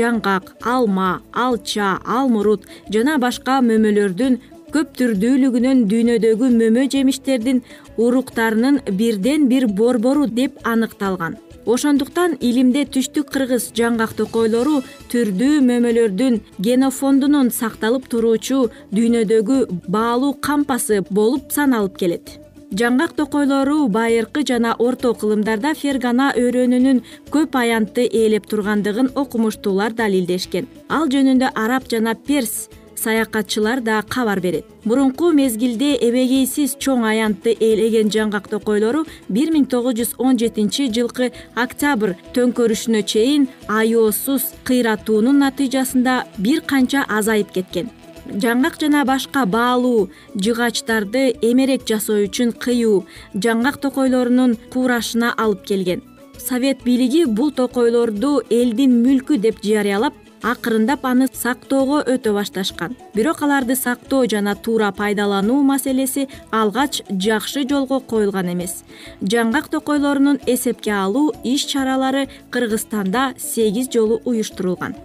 жаңгак 0.00 0.52
алма 0.74 1.08
алча 1.46 1.96
алмурут 2.18 2.68
жана 2.92 3.18
башка 3.22 3.60
мөмөлөрдүн 3.70 4.38
көп 4.74 4.92
түрдүүлүгүнөн 4.98 5.82
дүйнөдөгү 5.90 6.48
мөмө 6.60 6.86
жемиштердин 6.92 7.62
уруктарынын 7.96 8.80
бирден 8.98 9.46
бир 9.48 9.66
борбору 9.66 10.26
деп 10.26 10.58
аныкталган. 10.64 11.36
Ошондуктан 11.66 12.36
илимде 12.40 12.84
түштүк 12.94 13.32
кыргыз 13.34 13.72
жаңгак 13.78 14.14
токойлору 14.20 14.82
түрдүү 15.10 15.60
мөмөлөрдүн 15.66 16.40
генофондунун 16.62 17.50
сакталып 17.50 18.06
туруучу 18.12 18.68
дүйнөдөгү 18.94 19.60
баалуу 19.90 20.34
кампасы 20.48 21.02
болуп 21.10 21.50
саналып 21.56 21.98
келет 22.02 22.36
жаңгак 22.74 23.12
токойлору 23.14 23.86
байыркы 23.88 24.42
жана 24.46 24.74
орто 24.78 25.12
кылымдарда 25.14 25.74
фергана 25.78 26.32
өрөөнүнүн 26.36 27.02
көп 27.30 27.54
аянтты 27.60 28.06
ээлеп 28.06 28.48
тургандыгын 28.50 29.12
окумуштуулар 29.14 29.94
далилдешкен. 29.94 30.66
Ал 30.88 31.06
жөнүндө 31.12 31.52
араб 31.54 31.86
жана 31.90 32.14
перс 32.14 32.68
саякатчылар 32.96 33.80
да 33.80 34.02
кабар 34.02 34.40
берет. 34.40 34.64
Мурунку 34.84 35.30
мезгилде 35.32 35.94
эбегейсиз 36.00 36.76
чоң 36.80 37.04
аянтты 37.06 37.54
ээлеген 37.54 38.10
жаңгак 38.10 38.48
токойлору 38.50 39.04
бир 39.28 39.52
миң 39.54 39.68
тогуз 39.70 39.98
жүз 40.00 40.14
он 40.18 40.38
жетинчи 40.38 40.88
жылкы 40.90 41.30
октябрь 41.54 42.16
төңкөрүшүнө 42.34 43.02
чейин 43.02 43.48
аяосуз 43.68 44.50
кыйратуунун 44.64 45.38
натыйжасында 45.44 46.24
бир 46.38 46.64
канча 46.66 47.04
азайып 47.08 47.52
кеткен 47.52 47.95
жаңгак 48.34 48.80
жана 48.80 49.04
башка 49.04 49.44
баалуу 49.46 50.08
жыгачтарды 50.34 51.30
эмерек 51.42 51.86
жасоо 51.88 52.24
үчүн 52.26 52.52
кыюу 52.52 53.04
жаңгак 53.34 53.80
токойлорунун 53.82 54.56
куурашына 54.72 55.32
алып 55.36 55.64
келген. 55.66 56.02
Совет 56.38 56.84
бийлиги 56.84 57.24
бул 57.24 57.50
токойлорду 57.50 58.42
элдин 58.50 59.00
мүлкү 59.04 59.38
деп 59.40 59.62
жарыялап 59.64 60.14
акырындап 60.42 61.06
аны 61.08 61.26
сактоого 61.32 62.02
өтө 62.06 62.34
башташкан. 62.36 62.96
Бирок 63.14 63.42
аларды 63.42 63.76
сактоо 63.76 64.26
жана 64.30 64.54
туура 64.54 64.92
пайдалануу 64.92 65.62
маселеси 65.62 66.28
алгач 66.50 67.02
жакшы 67.08 67.66
жолго 67.68 68.00
коюлган 68.00 68.52
эмес. 68.52 68.84
Жаңгак 69.22 69.70
токойлорунун 69.72 70.40
эсепке 70.46 70.92
алуу 70.92 71.32
иш 71.42 71.66
чаралары 71.66 72.28
кыргызстанда 72.50 73.34
сегиз 73.38 73.90
жолу 73.90 74.20
уюштурулган 74.24 74.96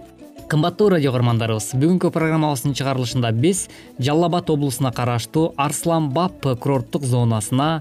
кымбаттуу 0.52 0.90
радио 0.92 1.14
каармандарыбыз 1.14 1.70
бүгүнкү 1.80 2.10
программабыздын 2.12 2.74
чыгарылышында 2.76 3.30
биз 3.32 3.62
жалал 3.96 4.26
абад 4.26 4.50
облусуна 4.52 4.90
караштуу 4.92 5.54
арсланбап 5.56 6.44
курорттук 6.60 7.06
зонасына 7.08 7.80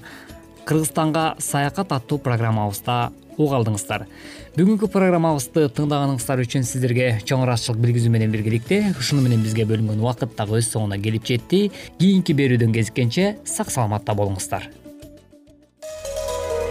кыргызстанга 0.63 1.35
саякат 1.43 1.91
аттуу 1.91 2.21
программабызда 2.23 3.11
уга 3.35 3.59
алдыңыздар. 3.59 4.07
Бүгүнкү 4.55 4.87
программабызды 4.87 5.67
тыңдаганыңыздар 5.67 6.45
үчүн 6.45 6.63
сиздерге 6.63 7.17
чоң 7.27 7.43
ыраазычылык 7.43 7.83
билгизүү 7.83 8.15
менен 8.15 8.31
биргеликте 8.31 8.85
ушуну 8.95 9.25
менен 9.25 9.43
бизге 9.43 9.67
бөлүнгөн 9.67 9.99
убакыт 9.99 10.37
дагы 10.39 10.61
өз 10.61 10.71
соңуна 10.71 11.01
келип 11.01 11.27
жетти. 11.27 11.65
Кийинки 11.99 12.37
берүүдөн 12.37 12.71
кезиккенче 12.77 13.33
сак 13.43 13.73
саламатта 13.73 14.15
болуңуздар 14.15 14.71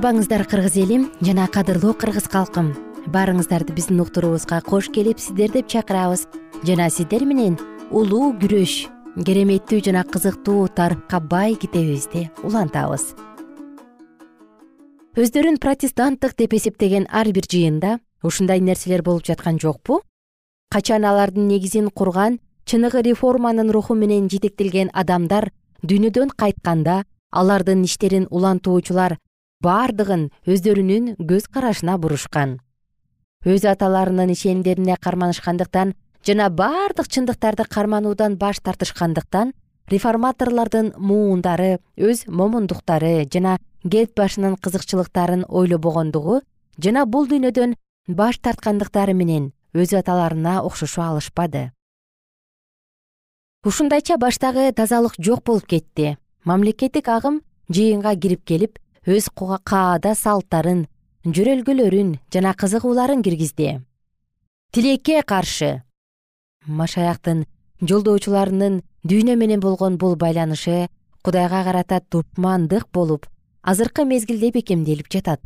кыргыз 0.00 0.76
элим 0.76 1.10
жана 1.20 1.46
кадырлуу 1.46 1.92
кыргыз 1.92 2.24
калкым. 2.28 2.72
Баарыңыздарды 3.12 3.74
биздин 3.74 4.00
уктуруубузга 4.00 4.62
кош 4.62 4.88
келипсиздер 4.88 5.52
деп 5.52 5.68
чакырабыз. 5.68 6.26
Жана 6.64 6.88
сиздер 6.88 7.24
менен 7.24 7.58
улуу 7.90 8.32
күрөш 8.32 8.88
кереметтүү 9.26 9.82
жана 9.84 10.04
кызыктуу 10.04 10.68
тарыхка 10.68 11.20
бай 11.20 11.54
китебибизди 11.54 12.30
улантабыз. 12.42 13.14
Өздөрүн 15.16 15.60
протестанттык 15.60 16.36
деп 16.38 16.54
эсептеген 16.54 17.06
ар 17.10 17.28
бир 17.28 17.44
жыйында 17.44 17.98
ушундай 18.22 18.60
нерселер 18.60 19.02
болуп 19.02 19.26
жаткан 19.26 19.60
жокпу? 19.60 20.00
Качан 20.70 21.04
алардын 21.04 21.48
негизин 21.48 21.90
курган 21.90 22.40
чыныгы 22.64 23.02
реформанын 23.02 23.70
руху 23.70 23.94
менен 23.94 24.30
жетектелген 24.30 24.88
адамдар 24.94 25.50
дүйнөдөн 25.82 26.32
кайтканда 26.36 27.04
алардын 27.32 27.84
иштерин 27.84 28.26
улантуучулар 28.30 29.18
бардыгын 29.60 30.30
өздөрүнүн 30.48 31.16
көз 31.20 31.48
карашына 31.52 31.98
бурушкан. 32.00 32.58
Өз 33.44 33.64
аталарынын 33.68 34.32
ишенимдерине 34.32 34.96
карманышкандыктан 34.96 35.94
жана 36.26 36.48
бардык 36.50 37.08
чындыктарды 37.12 37.64
кармануудан 37.68 38.36
баш 38.40 38.60
тартышкандыктан 38.64 39.52
реформаторлордун 39.92 40.92
муундары 40.96 41.78
өз 41.96 42.24
момундуктары 42.26 43.26
жана 43.32 43.58
кет 43.84 44.14
башынын 44.16 44.56
кызыкчылыктарын 44.56 45.44
ойлобогондугу 45.48 46.40
жана 46.78 47.04
бул 47.06 47.28
дүйнөдөн 47.28 47.76
баш 48.08 48.40
тарткандыктары 48.40 49.14
менен 49.14 49.52
өз 49.74 49.92
аталарына 49.92 50.62
окшошо 50.64 51.02
алышпады. 51.02 51.70
Ушундайча 53.64 54.16
баштагы 54.16 54.72
тазалык 54.72 55.14
жок 55.18 55.44
болуп 55.44 55.66
кетти. 55.66 56.16
Мамлекеттик 56.44 57.08
агым 57.08 57.42
жыйынга 57.68 58.14
кирип 58.16 58.44
келип 58.44 58.78
өз 59.06 59.30
каада 59.64 60.14
салттарын 60.14 60.86
жөрөлгөлөрүн 61.24 62.18
жана 62.32 62.52
кызыгууларын 62.52 63.22
киргизди. 63.22 63.80
Тилекке 64.72 65.22
каршы. 65.22 65.82
Машаяктын 66.66 67.46
жолдоочуларынын 67.80 68.82
дүйнө 69.04 69.36
менен 69.36 69.60
болгон 69.60 69.96
бул 69.96 70.16
байланышы 70.16 70.88
кудайга 71.22 71.64
карата 71.64 72.02
душмандык 72.10 72.88
болуп 72.92 73.26
азыркы 73.62 74.04
мезгилде 74.04 74.50
бекемделип 74.50 75.08
жатат. 75.08 75.40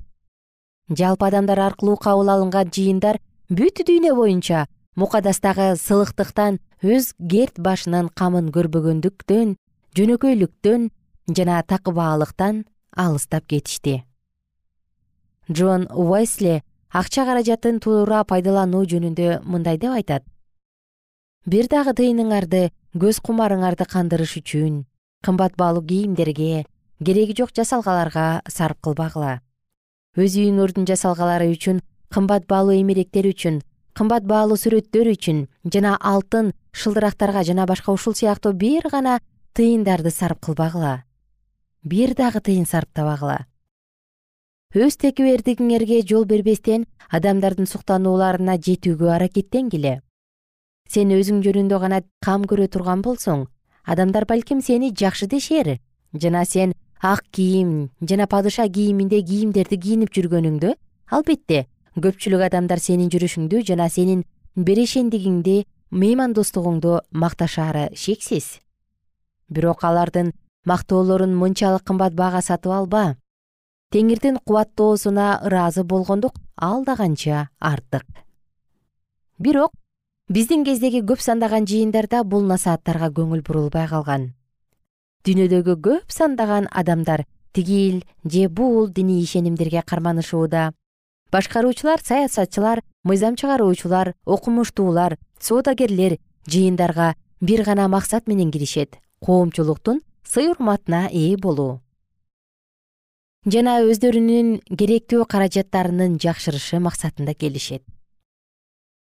Жалпы 0.91 1.27
адамдар 1.27 1.61
аркылуу 1.61 1.97
кабыл 1.97 2.29
алынган 2.35 2.71
жыйындар 2.75 3.21
бүт 3.49 3.87
дүйнө 3.87 4.15
боюнча 4.19 4.67
мукадастагы 4.97 5.77
сылыктыктан 5.79 6.59
өз 6.83 7.15
керт 7.31 7.59
башынын 7.59 8.11
камын 8.19 8.51
көрбөгөндүктөн 8.51 9.57
жөнөкөйлүктөн 9.97 10.91
жана 11.31 11.63
такыбаалыктан 11.63 12.65
алыстап 12.97 13.47
кетишти. 13.47 14.05
Джон 15.51 15.89
уэсли 15.91 16.63
акча 16.91 17.25
каражатын 17.27 17.81
туура 17.81 18.25
пайдалануу 18.25 18.85
жөнүндө 18.89 19.43
мындай 19.45 19.79
деп 19.79 19.93
айтат. 19.93 20.25
Бир 21.45 21.69
дагы 21.69 21.93
тыйыныңарды 21.99 22.71
көз 22.97 23.21
кумарыңарды 23.21 23.85
кандырыш 23.91 24.39
үчүн 24.41 24.85
кымбат 25.27 25.57
баалуу 25.61 25.85
кийимдерге 25.85 26.65
кереги 27.05 27.35
жок 27.37 27.51
жасалгаларга 27.53 28.43
сарп 28.49 28.81
кылбагыла. 28.81 29.41
Өз 30.17 30.39
үйүңөрдүн 30.39 30.87
жасалгалары 30.89 31.51
үчүн 31.53 31.83
кымбат 32.15 32.47
баалуу 32.47 32.79
эмеректер 32.79 33.27
үчүн 33.29 33.61
кымбат 33.99 34.25
баалуу 34.31 34.57
сүрөттөр 34.59 35.11
үчүн 35.13 35.47
жана 35.71 35.97
алтын 36.01 36.53
шылдырактарга 36.73 37.43
жана 37.47 37.67
башка 37.67 37.93
ушул 37.93 38.15
сыяктуу 38.15 38.53
бир 38.53 38.89
гана 38.91 39.19
тыйындарды 39.55 40.11
сарп 40.15 40.41
кылбагыла 40.47 41.03
бир 41.85 42.15
дагы 42.17 42.41
тыйын 42.41 42.65
сарптабагыла 42.67 43.45
өз 44.75 44.97
текебердигиңерге 44.99 46.01
жол 46.03 46.25
бербестен 46.27 46.87
адамдардын 47.15 47.69
суктанууларына 47.71 48.57
жетүүгө 48.59 49.13
аракеттенгиле. 49.15 50.01
Сен 50.91 51.13
өзүң 51.15 51.45
жөнүндө 51.45 51.79
гана 51.79 52.01
кам 52.25 52.43
көрө 52.51 52.67
турган 52.67 53.05
болсоң 53.05 53.47
адамдар 53.87 54.27
балким 54.27 54.61
сени 54.61 54.91
жакшы 54.91 55.29
дешер. 55.31 55.79
Жана 56.13 56.45
сен 56.45 56.75
ак 57.01 57.23
кийим 57.31 57.91
жана 58.01 58.27
падыша 58.27 58.67
кийиминде 58.69 59.23
кийимдерди 59.23 59.79
кийинип 59.79 60.11
жүргөнүңдө 60.11 60.75
албетте 61.11 61.67
көпчүлүк 61.95 62.43
адамдар 62.49 62.83
сенин 62.83 63.11
жүрүшүңдү 63.15 63.63
жана 63.63 63.89
сенин 63.89 64.25
берешендигиңди 64.57 65.65
меймандостугуңду 65.91 66.99
макташаары 67.13 67.91
шексиз. 67.95 68.59
Бирок 69.49 69.85
алардын 69.85 70.33
мактоолорун 70.65 71.35
мынчалык 71.37 71.85
кымбат 71.85 72.15
баага 72.15 72.41
сатып 72.43 72.73
алба. 72.73 73.17
Теңирдин 73.93 74.39
кубаттоосуна 74.45 75.41
ыраазы 75.45 75.85
болгондук 75.85 76.35
ал 76.57 76.85
да 76.85 76.97
канча 76.97 77.49
артык. 77.61 78.05
Бирок 79.39 79.73
биздин 80.29 80.65
кездеги 80.65 81.03
көп 81.03 81.21
сандаган 81.21 81.67
жыйындарда 81.67 82.25
бул 82.25 82.43
насааттарга 82.43 83.11
көңүл 83.13 83.43
бурулбай 83.47 83.87
калган. 83.89 84.33
Дүйнөдөгү 85.25 85.77
көп 85.81 86.11
сандаган 86.13 86.69
адамдар 86.71 87.27
тигил 87.53 88.03
же 88.25 88.49
бул 88.49 88.89
диний 88.89 89.23
ишенимдерге 89.23 89.83
карманышууда. 89.83 90.73
Башкаруучулар 91.31 92.01
саясатчылар 92.03 92.83
мыйзам 93.05 93.37
чыгаруучулар 93.37 94.15
окумуштуулар 94.25 95.19
соодагерлер 95.41 96.19
жыйындарга 96.47 97.15
бир 97.41 97.65
гана 97.65 97.89
максат 97.89 98.27
менен 98.27 98.51
киришет. 98.51 98.99
Коомчулуктун 99.21 100.01
сый 100.25 100.49
урматына 100.51 101.09
ээ 101.13 101.37
болуу. 101.37 101.81
Жана 103.45 103.81
өздөрүнүн 103.85 104.49
керектүү 104.81 105.27
каражаттарынын 105.29 106.17
жакшырышы 106.23 106.81
максатында 106.81 107.35
келишет. 107.37 107.85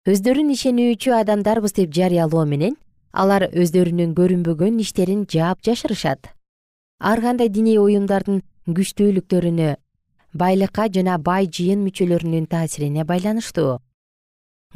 Өздөрүн 0.07 0.53
ишенүүчү 0.55 1.11
адамдарбыз 1.19 1.75
деп 1.75 1.91
жарыялоо 1.91 2.45
менен 2.47 2.77
алар 3.11 3.49
өздөрүнүн 3.51 4.15
көрүнбөгөн 4.15 4.79
иштерин 4.79 5.25
жаап 5.27 5.59
жашырышат. 5.65 6.31
Ар 6.99 7.21
кандай 7.21 7.49
диний 7.49 7.77
уюмдардын 7.77 8.41
күчтүүлүктөрүнө 8.67 9.75
байлыкка 10.33 10.87
жана 10.87 11.17
бай 11.17 11.47
жыйын 11.47 11.83
мүчөлөрүнүн 11.83 12.47
таасирине 12.47 13.03
байланыштуу. 13.03 13.79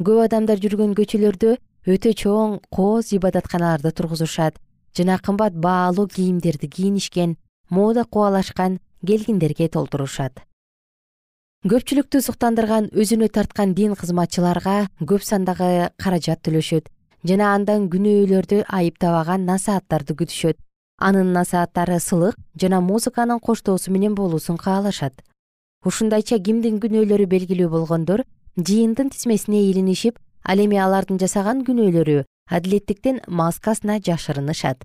Көп 0.02 0.20
адамдар 0.26 0.58
жүргөн 0.58 0.92
көчөлөрдө 0.98 1.56
өтө 1.86 2.14
чоң 2.18 2.58
кооз 2.74 3.12
ибадатканаларды 3.14 3.92
тургузушат 3.94 4.58
жана 4.96 5.18
кымбат 5.18 5.54
баалуу 5.54 6.06
кийимдерди 6.08 6.68
кийинишкен 6.68 7.36
мода 7.70 8.04
кубалашкан 8.04 8.78
келгиндерге 9.06 9.68
толтурушат. 9.68 10.42
Көпчүлүктү 11.64 12.20
суктандырган 12.20 12.90
өзүнө 12.92 13.30
тарткан 13.32 13.72
дин 13.74 13.94
кызматчыларга 13.96 14.88
көп 15.00 15.22
сандагы 15.24 15.90
каражат 15.96 16.42
төлөшөт 16.44 16.90
жана 17.24 17.54
андан 17.54 17.88
күнөөлөрдү 17.92 18.64
айыптабаган 18.68 19.46
насааттарды 19.48 20.12
күтүшөт. 20.18 20.58
Анын 21.00 21.32
насааттары 21.32 21.98
сылык 22.00 22.36
жана 22.60 22.80
музыканын 22.80 23.40
коштоосу 23.40 23.90
менен 23.90 24.14
болуусун 24.14 24.56
каалашат. 24.56 25.24
Ушундайча 25.84 26.38
кимдин 26.38 26.78
күнөөлөрү 26.84 27.26
белгилүү 27.26 27.70
болгондор 27.72 28.22
жыйындын 28.56 29.10
тизмесине 29.10 29.64
илинишип 29.70 30.20
ал 30.44 30.60
эми 30.60 30.78
алардын 30.78 31.18
жасаган 31.18 31.64
күнөөлөрү 31.64 32.22
адилеттиктин 32.46 33.20
маскасына 33.26 34.00
жашырынышат. 34.00 34.84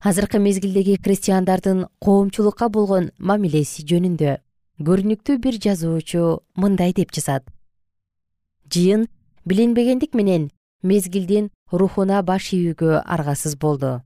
Азыркы 0.00 0.38
мезгилдеги 0.38 0.98
христиандардын 1.02 1.86
коомчулукка 2.00 2.68
болгон 2.68 3.10
мамилеси 3.18 3.82
жөнүндө 3.88 4.38
көрүнүктүү 4.86 5.38
бир 5.40 5.56
жазуучу 5.56 6.42
мындай 6.54 6.92
деп 6.92 7.12
жазат. 7.16 7.46
Жыйын 8.70 9.06
билинбегендик 9.46 10.14
менен 10.14 10.50
мезгилдин 10.82 11.50
рухуна 11.72 12.22
баш 12.22 12.52
ийүүгө 12.52 13.02
аргасыз 13.04 13.56
болду. 13.56 14.02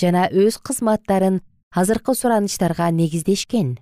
Жана 0.00 0.28
өз 0.30 0.60
кызматтарын 0.62 1.40
азыркы 1.74 2.14
суранычтарга 2.14 2.90
негиздешкен. 2.90 3.78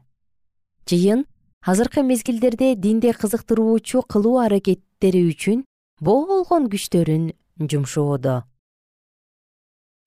Жыйын 0.88 1.26
азыркы 1.62 2.02
мезгилдерде 2.02 2.74
динди 2.74 3.12
кызыктыруучу 3.12 4.02
кылуу 4.08 4.38
аракеттери 4.38 5.22
үчүн 5.30 5.64
болгон 6.00 6.70
күчтөрүн 6.72 7.32
жумшоодо. 7.58 8.44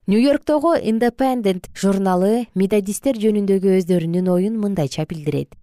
Нью 0.06 0.20
йорктогу 0.20 0.74
independent 0.74 1.68
журналы 1.74 2.48
методисттер 2.54 3.14
жөнүндөгү 3.22 3.76
өздөрүнүн 3.78 4.28
оюн 4.28 4.58
мындайча 4.58 5.06
билдирет. 5.06 5.54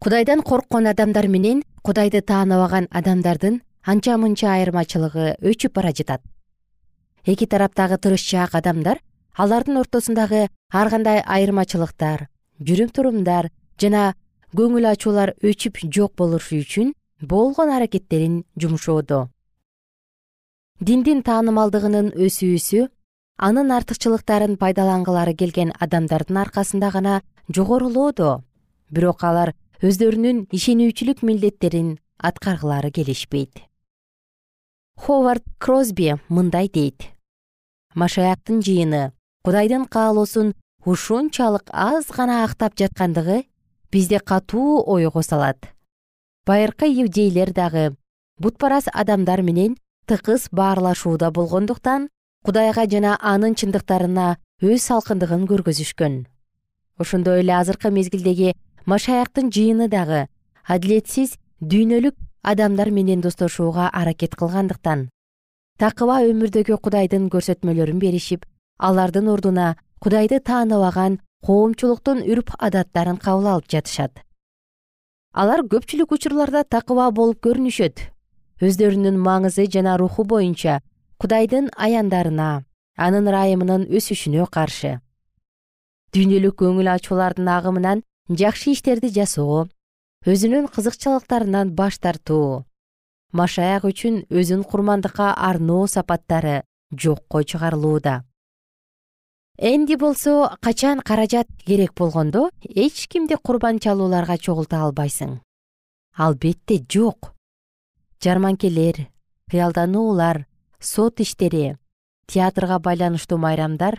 Кудайдан 0.00 0.40
корккон 0.42 0.86
адамдар 0.86 1.28
менен 1.28 1.62
кудайды 1.82 2.22
тааныбаган 2.22 2.88
адамдардын 2.90 3.60
анча 3.84 4.16
мынча 4.16 4.54
айырмачылыгы 4.54 5.36
өчүп 5.42 5.74
бара 5.74 5.92
жатат. 5.92 6.22
Эки 7.26 7.46
тараптагы 7.46 7.98
тырышчаак 7.98 8.54
адамдар 8.54 9.02
алардын 9.36 9.78
ортосундагы 9.82 10.48
ар 10.72 10.88
кандай 10.90 11.20
айырмачылыктар 11.20 12.28
жүрүм 12.60 12.90
турумдар 12.92 13.50
жана 13.80 14.14
көңүл 14.56 14.88
ачуулар 14.90 15.34
өчүп 15.42 15.84
жок 15.88 16.16
болушу 16.16 16.60
үчүн 16.60 16.92
болгон 17.20 17.72
аракеттерин 17.72 18.42
жумшоодо 18.56 19.28
диндин 20.82 21.20
таанымалдыгынын 21.22 22.08
өсүүсү 22.18 22.88
анын 23.38 23.68
артыкчылыктарын 23.76 24.56
пайдалангылары 24.58 25.34
келген 25.38 25.70
адамдардын 25.78 26.40
аркасында 26.42 26.88
гана 26.90 27.20
жогорулоодо. 27.48 28.42
Бирок 28.90 29.22
алар 29.22 29.52
өздөрүнүн 29.78 30.48
ишенүүчүлүк 30.50 31.22
милдеттерин 31.22 31.98
аткаргылары 32.18 32.90
келишпейт. 32.90 33.62
Ховард 34.98 35.46
кросби 35.58 36.16
мындай 36.28 36.66
дейт. 36.68 37.06
Машаяктын 37.94 38.58
жыйыны 38.66 39.12
кудайдын 39.44 39.86
каалоосун 39.86 40.54
ушунчалык 40.84 41.70
аз 41.70 42.10
гана 42.10 42.42
актап 42.44 42.74
жаткандыгы 42.74 43.44
бизди 43.92 44.18
катуу 44.18 44.82
ойго 44.82 45.22
салат. 45.22 45.70
Байыркы 46.44 46.90
иудейлер 46.90 47.52
дагы 47.52 47.96
бутпарас 48.38 48.90
адамдар 48.92 49.42
менен 49.42 49.76
тыкыз 50.06 50.48
баарлашууда 50.52 51.30
болгондуктан 51.30 52.08
кудайга 52.44 52.86
жана 52.90 53.16
анын 53.20 53.54
чындыктарына 53.54 54.36
өз 54.62 54.82
салкындыгын 54.88 55.46
көргөзүшкөн. 55.50 56.26
Ошондой 56.98 57.40
эле 57.40 57.54
азыркы 57.60 57.90
мезгилдеги 57.90 58.54
машаяктын 58.86 59.50
жыйыны 59.54 59.88
дагы 59.88 60.26
адилетсиз 60.66 61.38
дүйнөлүк 61.60 62.16
адамдар 62.42 62.90
менен 62.90 63.20
достошууга 63.20 63.88
аракет 63.88 64.34
кылгандыктан 64.34 65.08
такыба 65.78 66.20
өмүрдөгү 66.30 66.78
кудайдын 66.78 67.28
көрсөтмөлөрүн 67.32 67.98
беришип 68.02 68.44
алардын 68.78 69.28
ордуна 69.32 69.76
кудайды 70.02 70.40
тааныбаган 70.40 71.20
коомчулуктун 71.46 72.22
үрп 72.22 72.52
адаттарын 72.58 73.18
кабыл 73.18 73.48
алып 73.54 73.70
жатышат. 73.70 74.22
Алар 75.32 75.62
көпчүлүк 75.62 76.12
учурларда 76.14 76.62
такыба 76.62 77.10
болуп 77.10 77.40
көрүнүшөт 77.46 78.02
өздөрүнүн 78.62 79.18
маңызы 79.18 79.66
жана 79.74 79.96
руху 79.98 80.24
боюнча 80.24 80.80
кудайдын 81.18 81.70
аяндарына 81.76 82.50
анын 82.96 83.28
ырайымынын 83.30 83.88
өсүшүнө 83.90 84.46
каршы. 84.56 84.98
Дүйнөлүк 86.14 86.58
көңүл 86.62 86.90
ачуулардын 86.96 87.48
агымынан 87.58 88.02
жакшы 88.28 88.76
иштерди 88.76 89.10
жасоо 89.18 89.64
өзүнүн 90.26 90.68
кызыкчылыктарынан 90.74 91.72
баш 91.78 91.98
тартуу 91.98 92.64
машаяк 93.32 93.86
үчүн 93.88 94.22
өзүн 94.28 94.62
курмандыкка 94.68 95.32
арноо 95.34 95.86
сапаттары 95.88 96.62
жокко 96.92 97.42
чыгарылууда. 97.42 98.24
Энди 99.58 99.96
болсо 99.96 100.56
качан 100.60 101.00
каражат 101.00 101.48
керек 101.66 101.94
болгондо 101.94 102.50
эч 102.62 103.08
кимди 103.08 103.36
курбан 103.36 103.78
чалууларга 103.78 104.36
чогулта 104.38 104.82
албайсың. 104.84 105.40
Албетте 106.16 106.84
жок 106.88 107.32
жарманкелер 108.22 109.08
кыялдануулар 109.50 110.46
сот 110.78 111.18
иштери 111.20 111.76
театрга 112.30 112.78
байланыштуу 112.78 113.38
майрамдар 113.42 113.96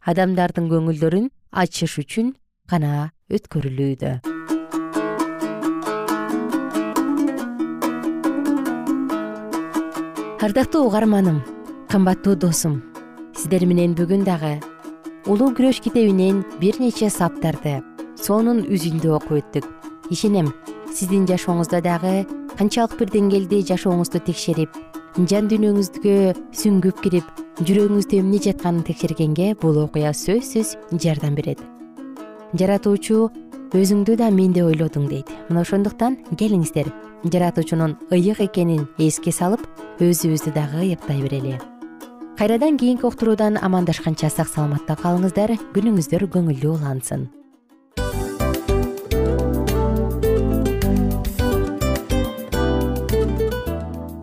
адамдардын 0.00 0.70
көңүлдөрүн 0.72 1.26
ачыш 1.52 1.98
үчүн 2.00 2.32
гана 2.72 3.10
өткөрүлүүдө. 3.28 4.12
Ардактуу 10.40 10.86
угарманым 10.88 11.44
кымбаттуу 11.92 12.40
досум 12.40 12.80
сиздер 13.36 13.68
менен 13.68 13.92
бүгүн 13.92 14.24
дагы 14.24 14.56
улуу 15.28 15.52
күрөш 15.52 15.84
китебинен 15.84 16.46
бир 16.64 16.80
нече 16.80 17.12
саптарды 17.12 17.82
сонун 18.16 18.64
үзүндү 18.64 19.12
окуп 19.20 19.42
өттүк. 19.42 19.68
Ишенем 20.08 20.48
сиздин 20.94 21.26
жашооңузда 21.28 21.80
дагы 21.84 22.14
канчалык 22.58 22.96
бир 22.98 23.10
деңгээлде 23.14 23.60
жашооңузду 23.68 24.20
текшерип 24.26 24.74
жан 25.30 25.48
дүйнөңүзгө 25.50 26.16
сүңгүп 26.56 27.02
кирип 27.04 27.40
жүрөгүңүздө 27.60 28.18
эмне 28.20 28.40
жатканын 28.42 28.84
текшергенге 28.88 29.52
бул 29.62 29.78
окуя 29.84 30.12
сөзсүз 30.16 30.76
жардам 31.02 31.34
берет. 31.38 31.60
Жаратуучу 32.58 33.30
өзүңдү 33.76 34.16
да 34.18 34.30
менде 34.34 34.64
ойлодуң 34.66 35.08
дейт. 35.10 35.30
Мына 35.48 35.62
ошондуктан 35.62 36.18
келиңиздер. 36.38 36.90
Жаратуучунун 37.24 37.98
ыйык 38.10 38.40
экенин 38.46 38.86
эске 38.98 39.32
салып 39.32 39.66
өзүбүздү 40.00 40.54
дагы 40.54 40.86
ыйыктай 40.86 41.20
берели. 41.22 41.58
Кайрадан 42.38 42.78
кийинки 42.78 43.06
уктуруудан 43.06 43.58
амандашканча 43.60 44.30
сак 44.30 44.48
саламатта 44.48 44.96
калыңыздар. 45.02 45.58
Күнүңүздөр 45.74 46.26
көңүлдүү 46.32 46.78
улансын 46.78 47.28